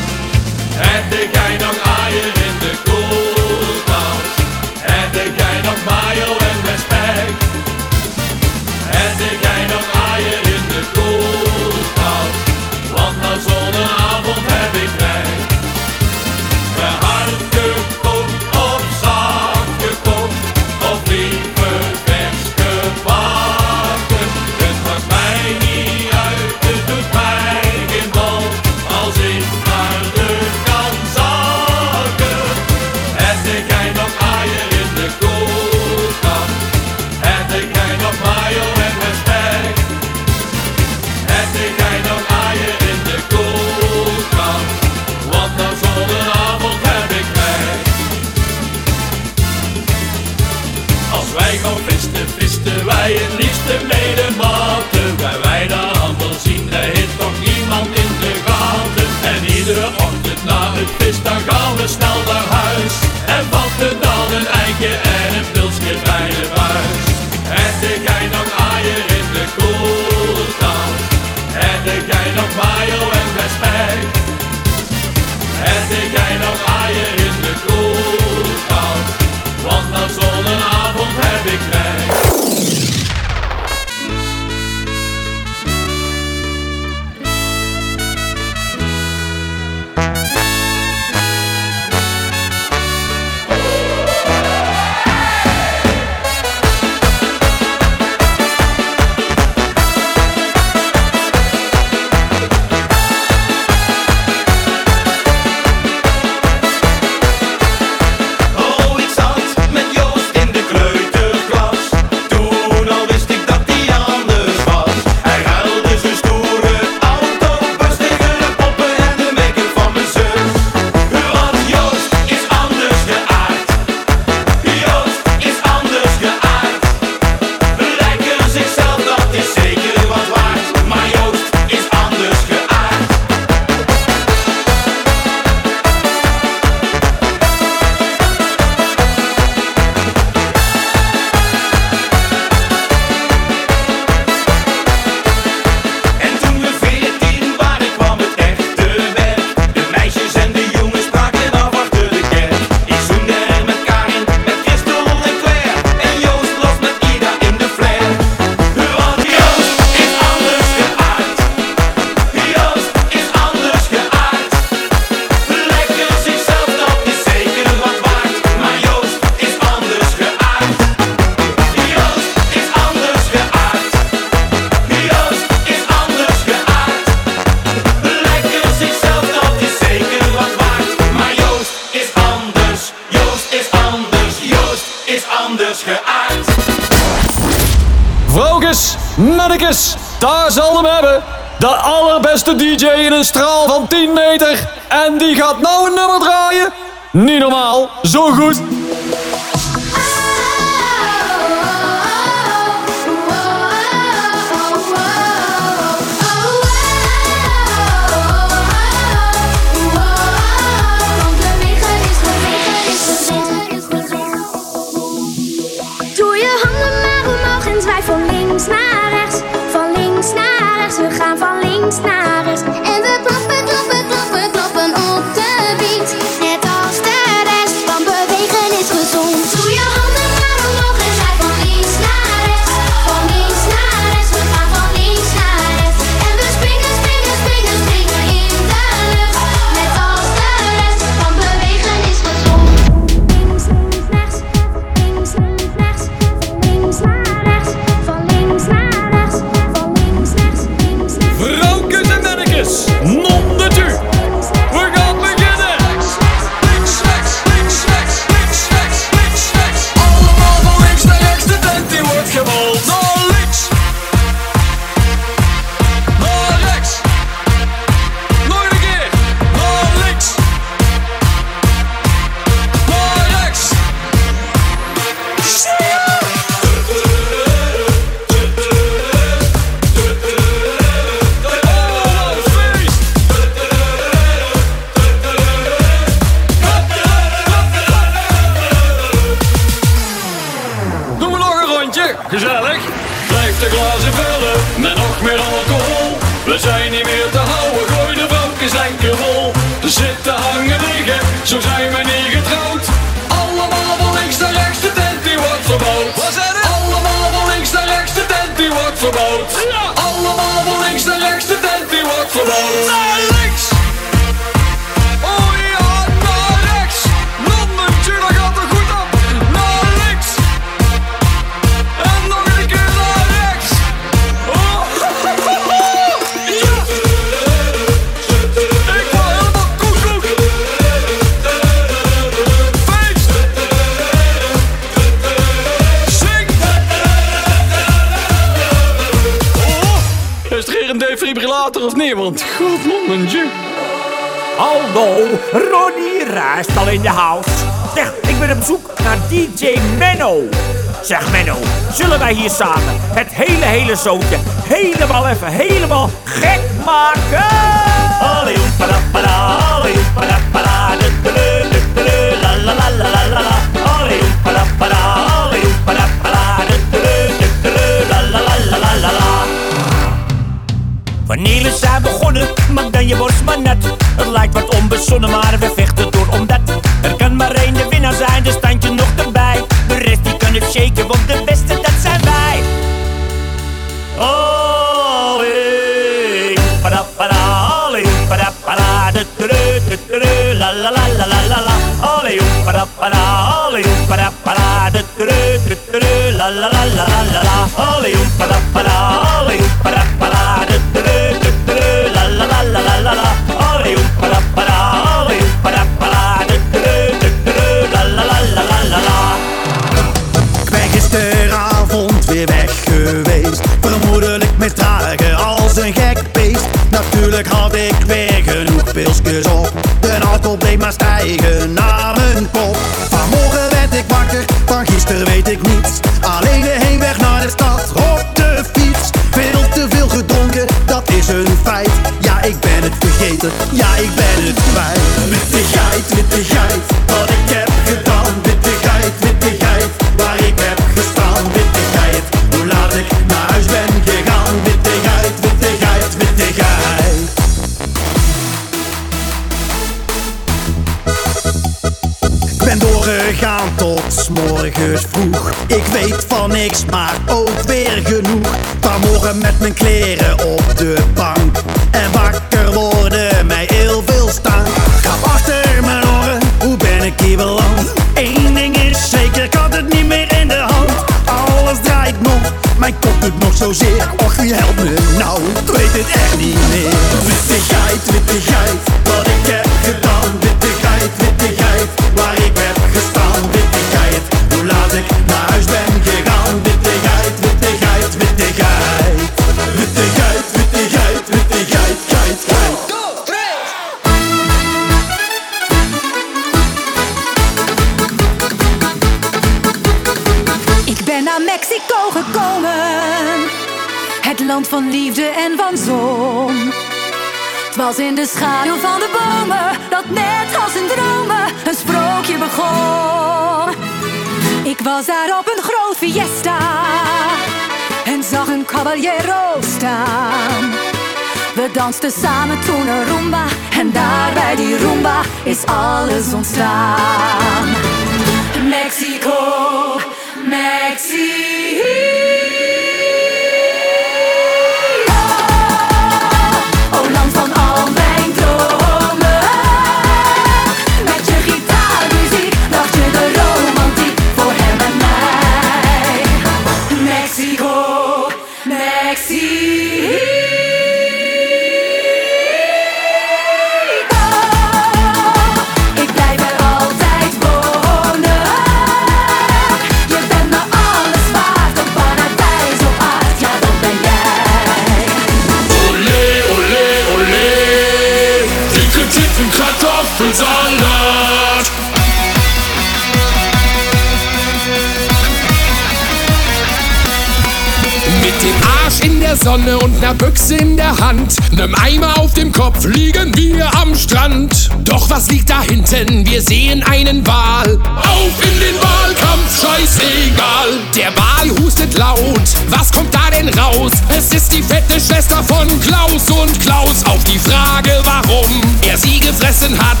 [581.61, 584.69] Nem Eimer auf dem Kopf liegen wir am Strand.
[584.83, 586.25] Doch was liegt da hinten?
[586.25, 587.77] Wir sehen einen Wal.
[587.97, 590.69] Auf in den Wahlkampf, scheißegal.
[590.95, 592.41] Der Wal hustet laut.
[592.69, 593.91] Was kommt da denn raus?
[594.09, 597.05] Es ist die fette Schwester von Klaus und Klaus.
[597.05, 600.00] Auf die Frage, warum er sie gefressen hat,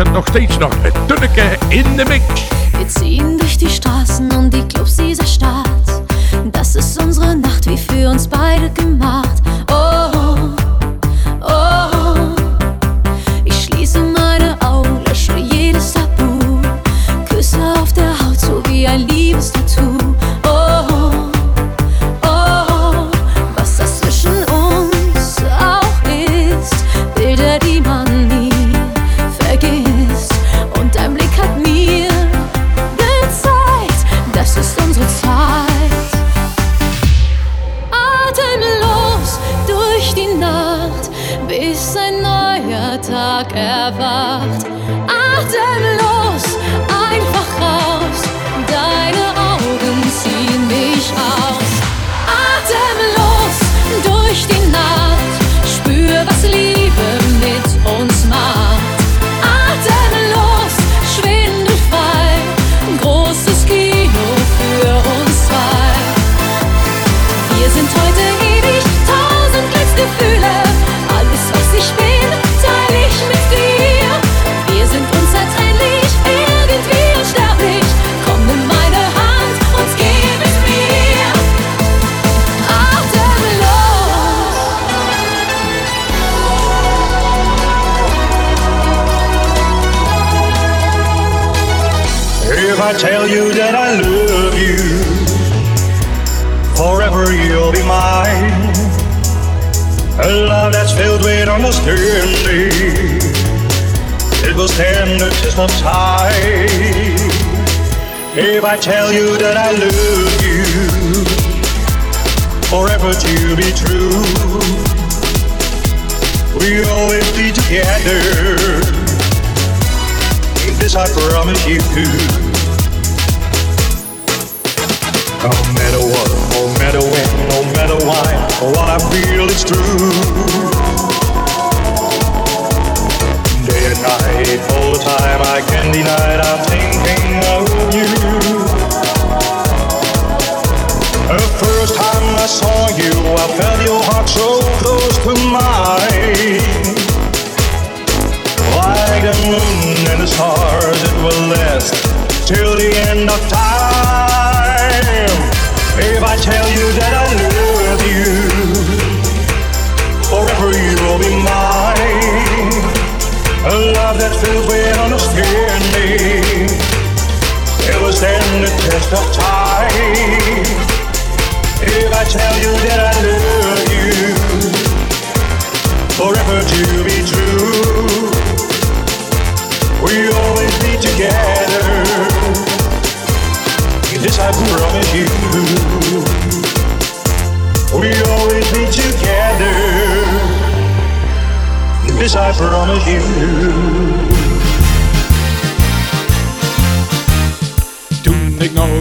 [0.00, 2.24] Luistert nog steeds nog met Tunneke in de mix.
[2.78, 6.02] Wir ziehen durch die Straßen und die Clubs dieser Stadt.
[6.52, 8.89] Das ist unsere Nacht, wie für uns beide gemacht.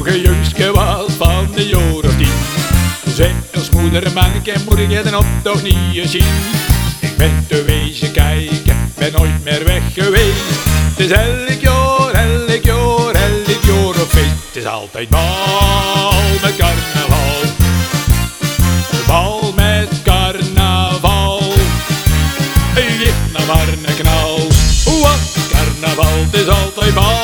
[0.05, 0.71] Nog jongske
[1.17, 2.31] van de jaar of tien.
[3.15, 4.11] Zei als moeder,
[4.65, 6.33] moet ik je dan op toch niet zien
[6.99, 10.43] Ik ben te wezen kijken, ben nooit meer weg geweest.
[10.95, 14.45] Het is elk jaar, elk jaar, elk jaar op feest.
[14.47, 17.41] Het is altijd bal met carnaval.
[19.07, 21.41] Bal met carnaval.
[22.73, 24.47] Geef nou maar knal.
[25.01, 27.18] Wat carnaval, het is altijd bal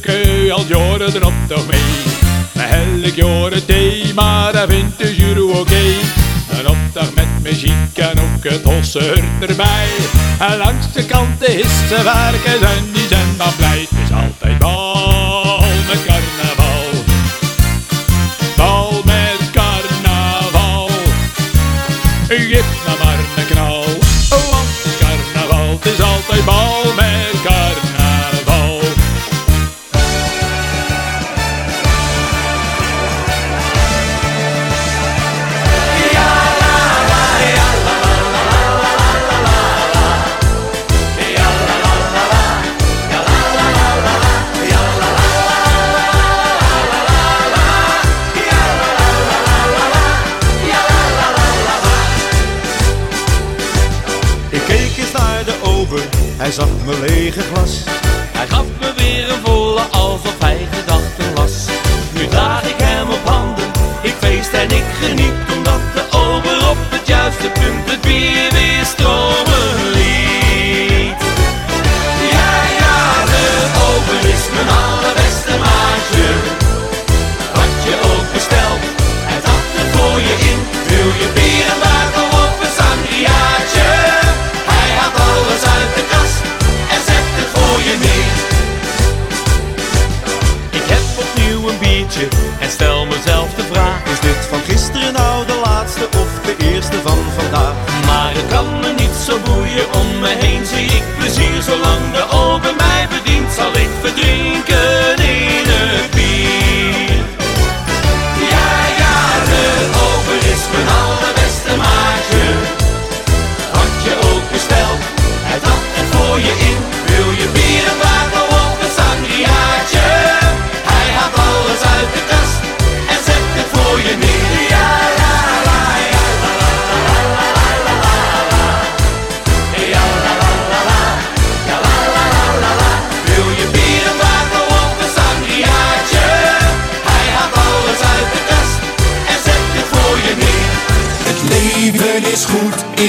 [0.00, 1.80] clubje al jaren erop toch mee.
[2.52, 5.84] Met elk jaar het thema, dat vindt de jury oké.
[6.50, 9.88] Een opdag met muziek en ook het hosse erbij.
[10.38, 14.58] En langs de kant is ze werken en die zijn dan blij Het is altijd
[14.58, 15.65] bal
[56.56, 57.82] zag mijn lege glas.
[58.38, 61.66] Hij gaf me weer een volle, alsof hij gedachten las.
[62.14, 63.64] Nu draag ik hem op handen,
[64.02, 68.45] ik feest en ik geniet, omdat de over op het juiste punt het bier
[99.36, 101.62] blauwe boeien om me heen zie ik plezier.
[101.62, 105.16] Zolang de ogen mij bedient zal ik verdrinken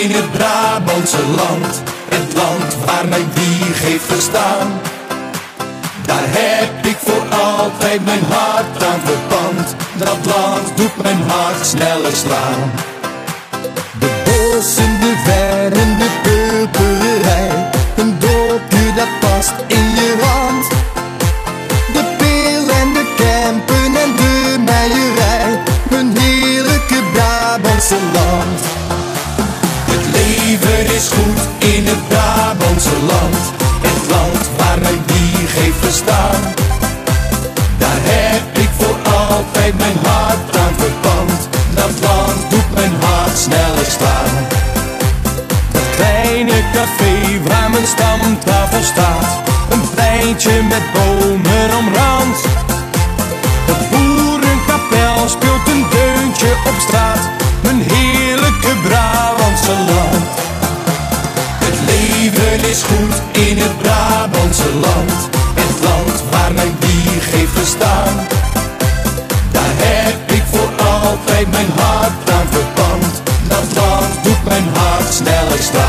[0.02, 4.68] in het Brabantse land, het land waar mijn wieg heeft gestaan.
[6.06, 12.16] Daar heb ik voor altijd mijn hart aan verpand, dat land doet mijn hart sneller
[12.16, 12.72] slaan.
[14.00, 17.77] De bossen, de verren, de purperij
[39.76, 41.50] mijn hart aan verband.
[41.76, 44.34] Dat land doet mijn hart sneller staan.
[45.72, 49.42] Dat kleine café waar mijn stamtafel staat.
[49.70, 52.38] Een pleintje met bomen omrand.
[53.66, 57.30] De boerenkapel speelt een deuntje op straat.
[57.62, 60.28] Mijn heerlijke Brabantse land.
[61.66, 65.27] Het leven is goed in het Brabantse land.
[75.60, 75.87] Stop.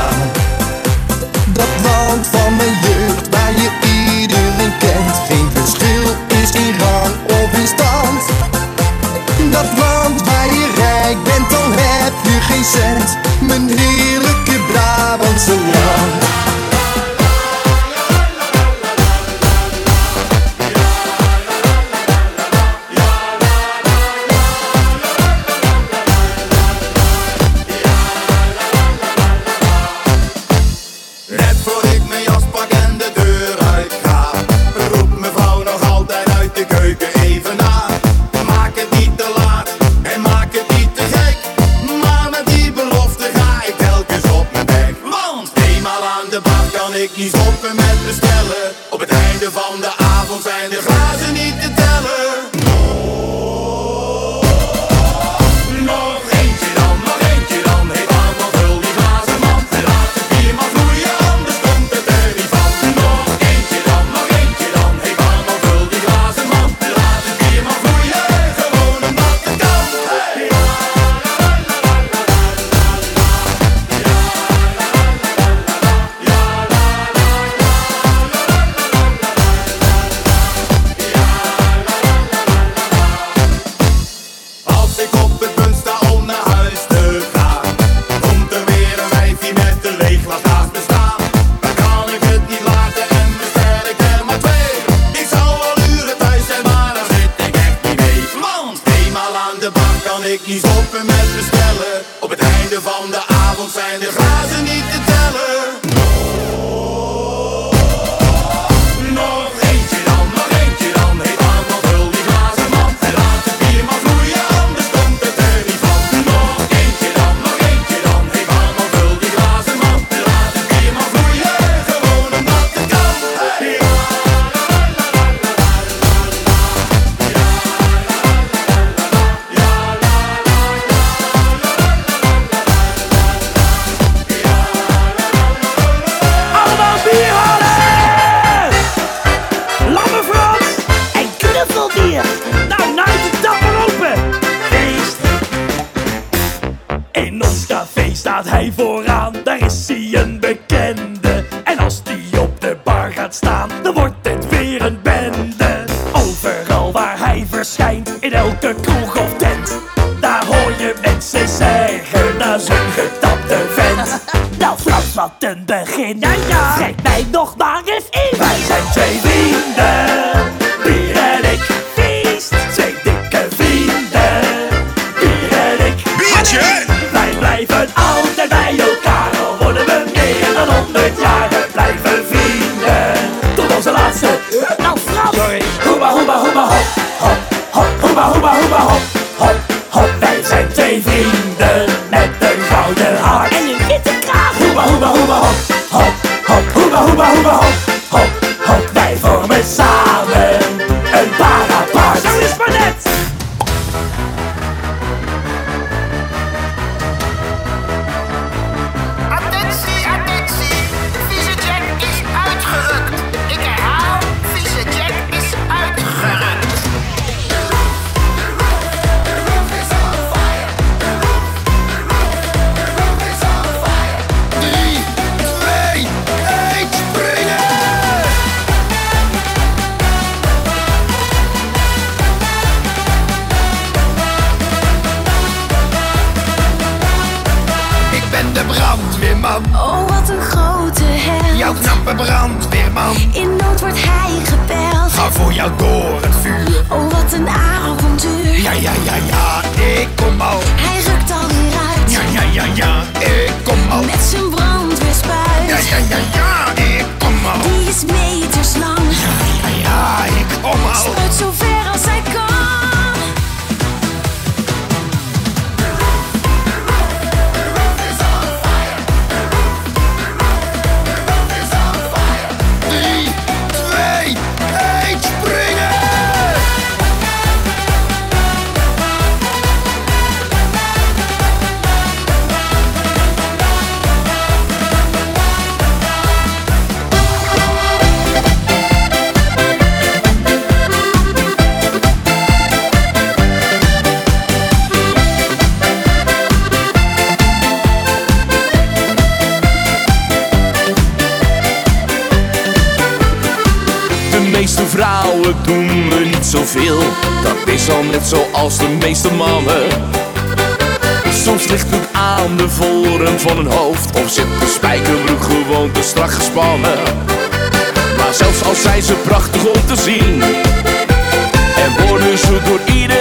[322.42, 323.17] شدور ایره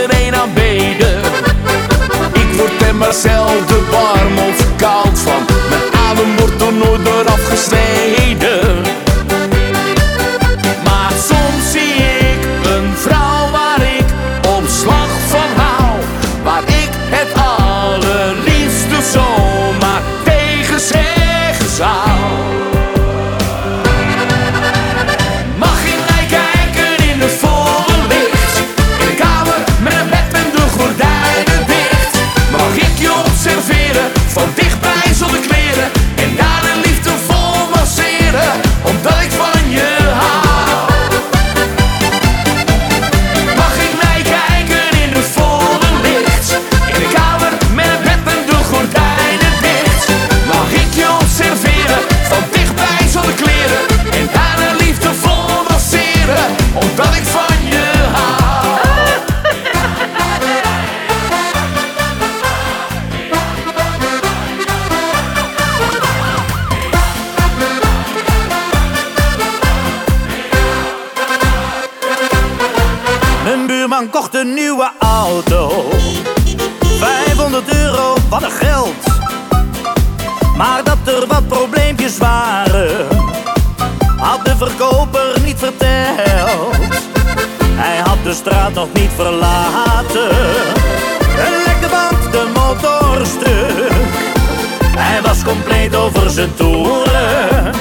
[96.37, 97.73] zijn.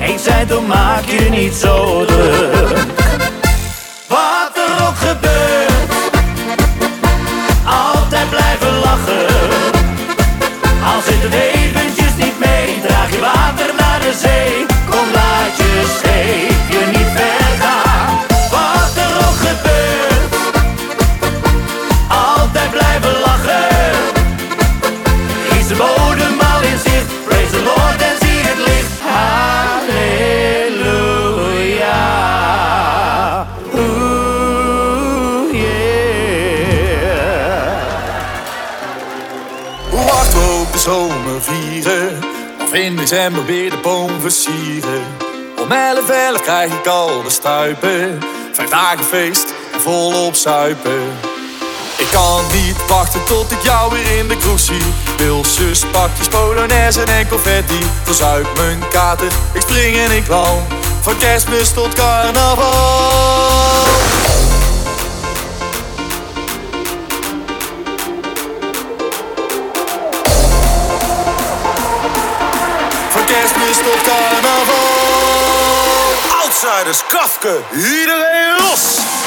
[0.00, 2.04] Ik zei, dan maak je niet zo.
[43.20, 45.02] December weer de boom versieren.
[45.58, 48.18] Om elf elf krijg ik al de stuipen.
[48.52, 51.02] Vijf dagen feest en volop zuipen.
[51.96, 54.82] Ik kan niet wachten tot ik jou weer in de kroeg zie.
[55.16, 57.78] Pilsjes, pakjes, polonaise en confetti.
[58.02, 60.62] Verzuip mijn kater, ik spring en ik val.
[61.00, 63.99] Van kerstmis tot carnaval.
[76.80, 79.19] Outsiders, kafke, iedereen los.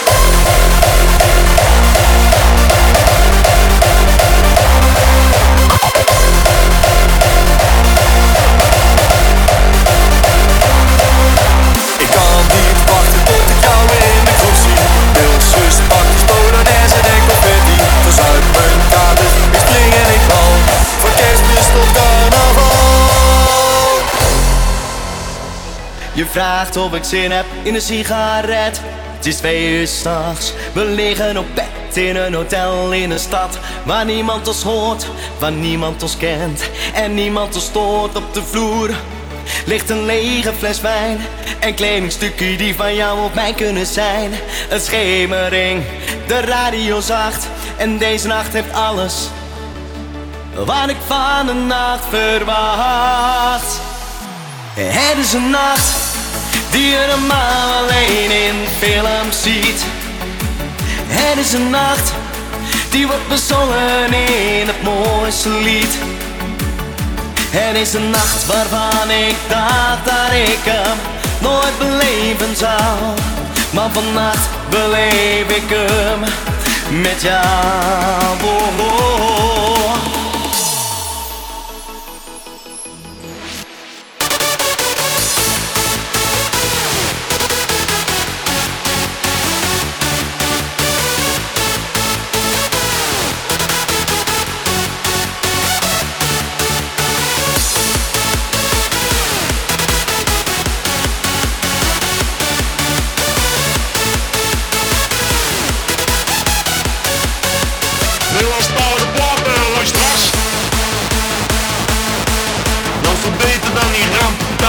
[26.14, 28.82] Je vraagt of ik zin heb in een sigaret.
[29.16, 33.58] Het is twee uur s'nachts, we liggen op bed in een hotel in een stad.
[33.83, 35.08] Waar niemand ons hoort,
[35.40, 36.69] waar niemand ons kent.
[36.93, 38.90] En niemand ons stoort op de vloer.
[39.66, 41.19] Ligt een lege fles wijn
[41.59, 44.32] En kledingstukken die van jou op mij kunnen zijn.
[44.69, 45.83] Een schemering,
[46.27, 49.27] de radio zacht En deze nacht heeft alles
[50.56, 53.80] Wat ik van de nacht verwacht.
[54.74, 56.02] Het is een nacht
[56.73, 59.81] die je normaal alleen in films ziet.
[61.07, 62.11] Het is een nacht
[62.89, 65.93] die wordt bezongen in het mooiste lied.
[67.49, 70.97] Het is een nacht waarvan ik dacht dat ik hem
[71.41, 72.97] nooit beleven zou.
[73.71, 76.19] Maar vannacht beleef ik hem
[77.01, 78.03] met jou.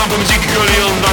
[0.05, 1.04] Kampımızı görüyorum.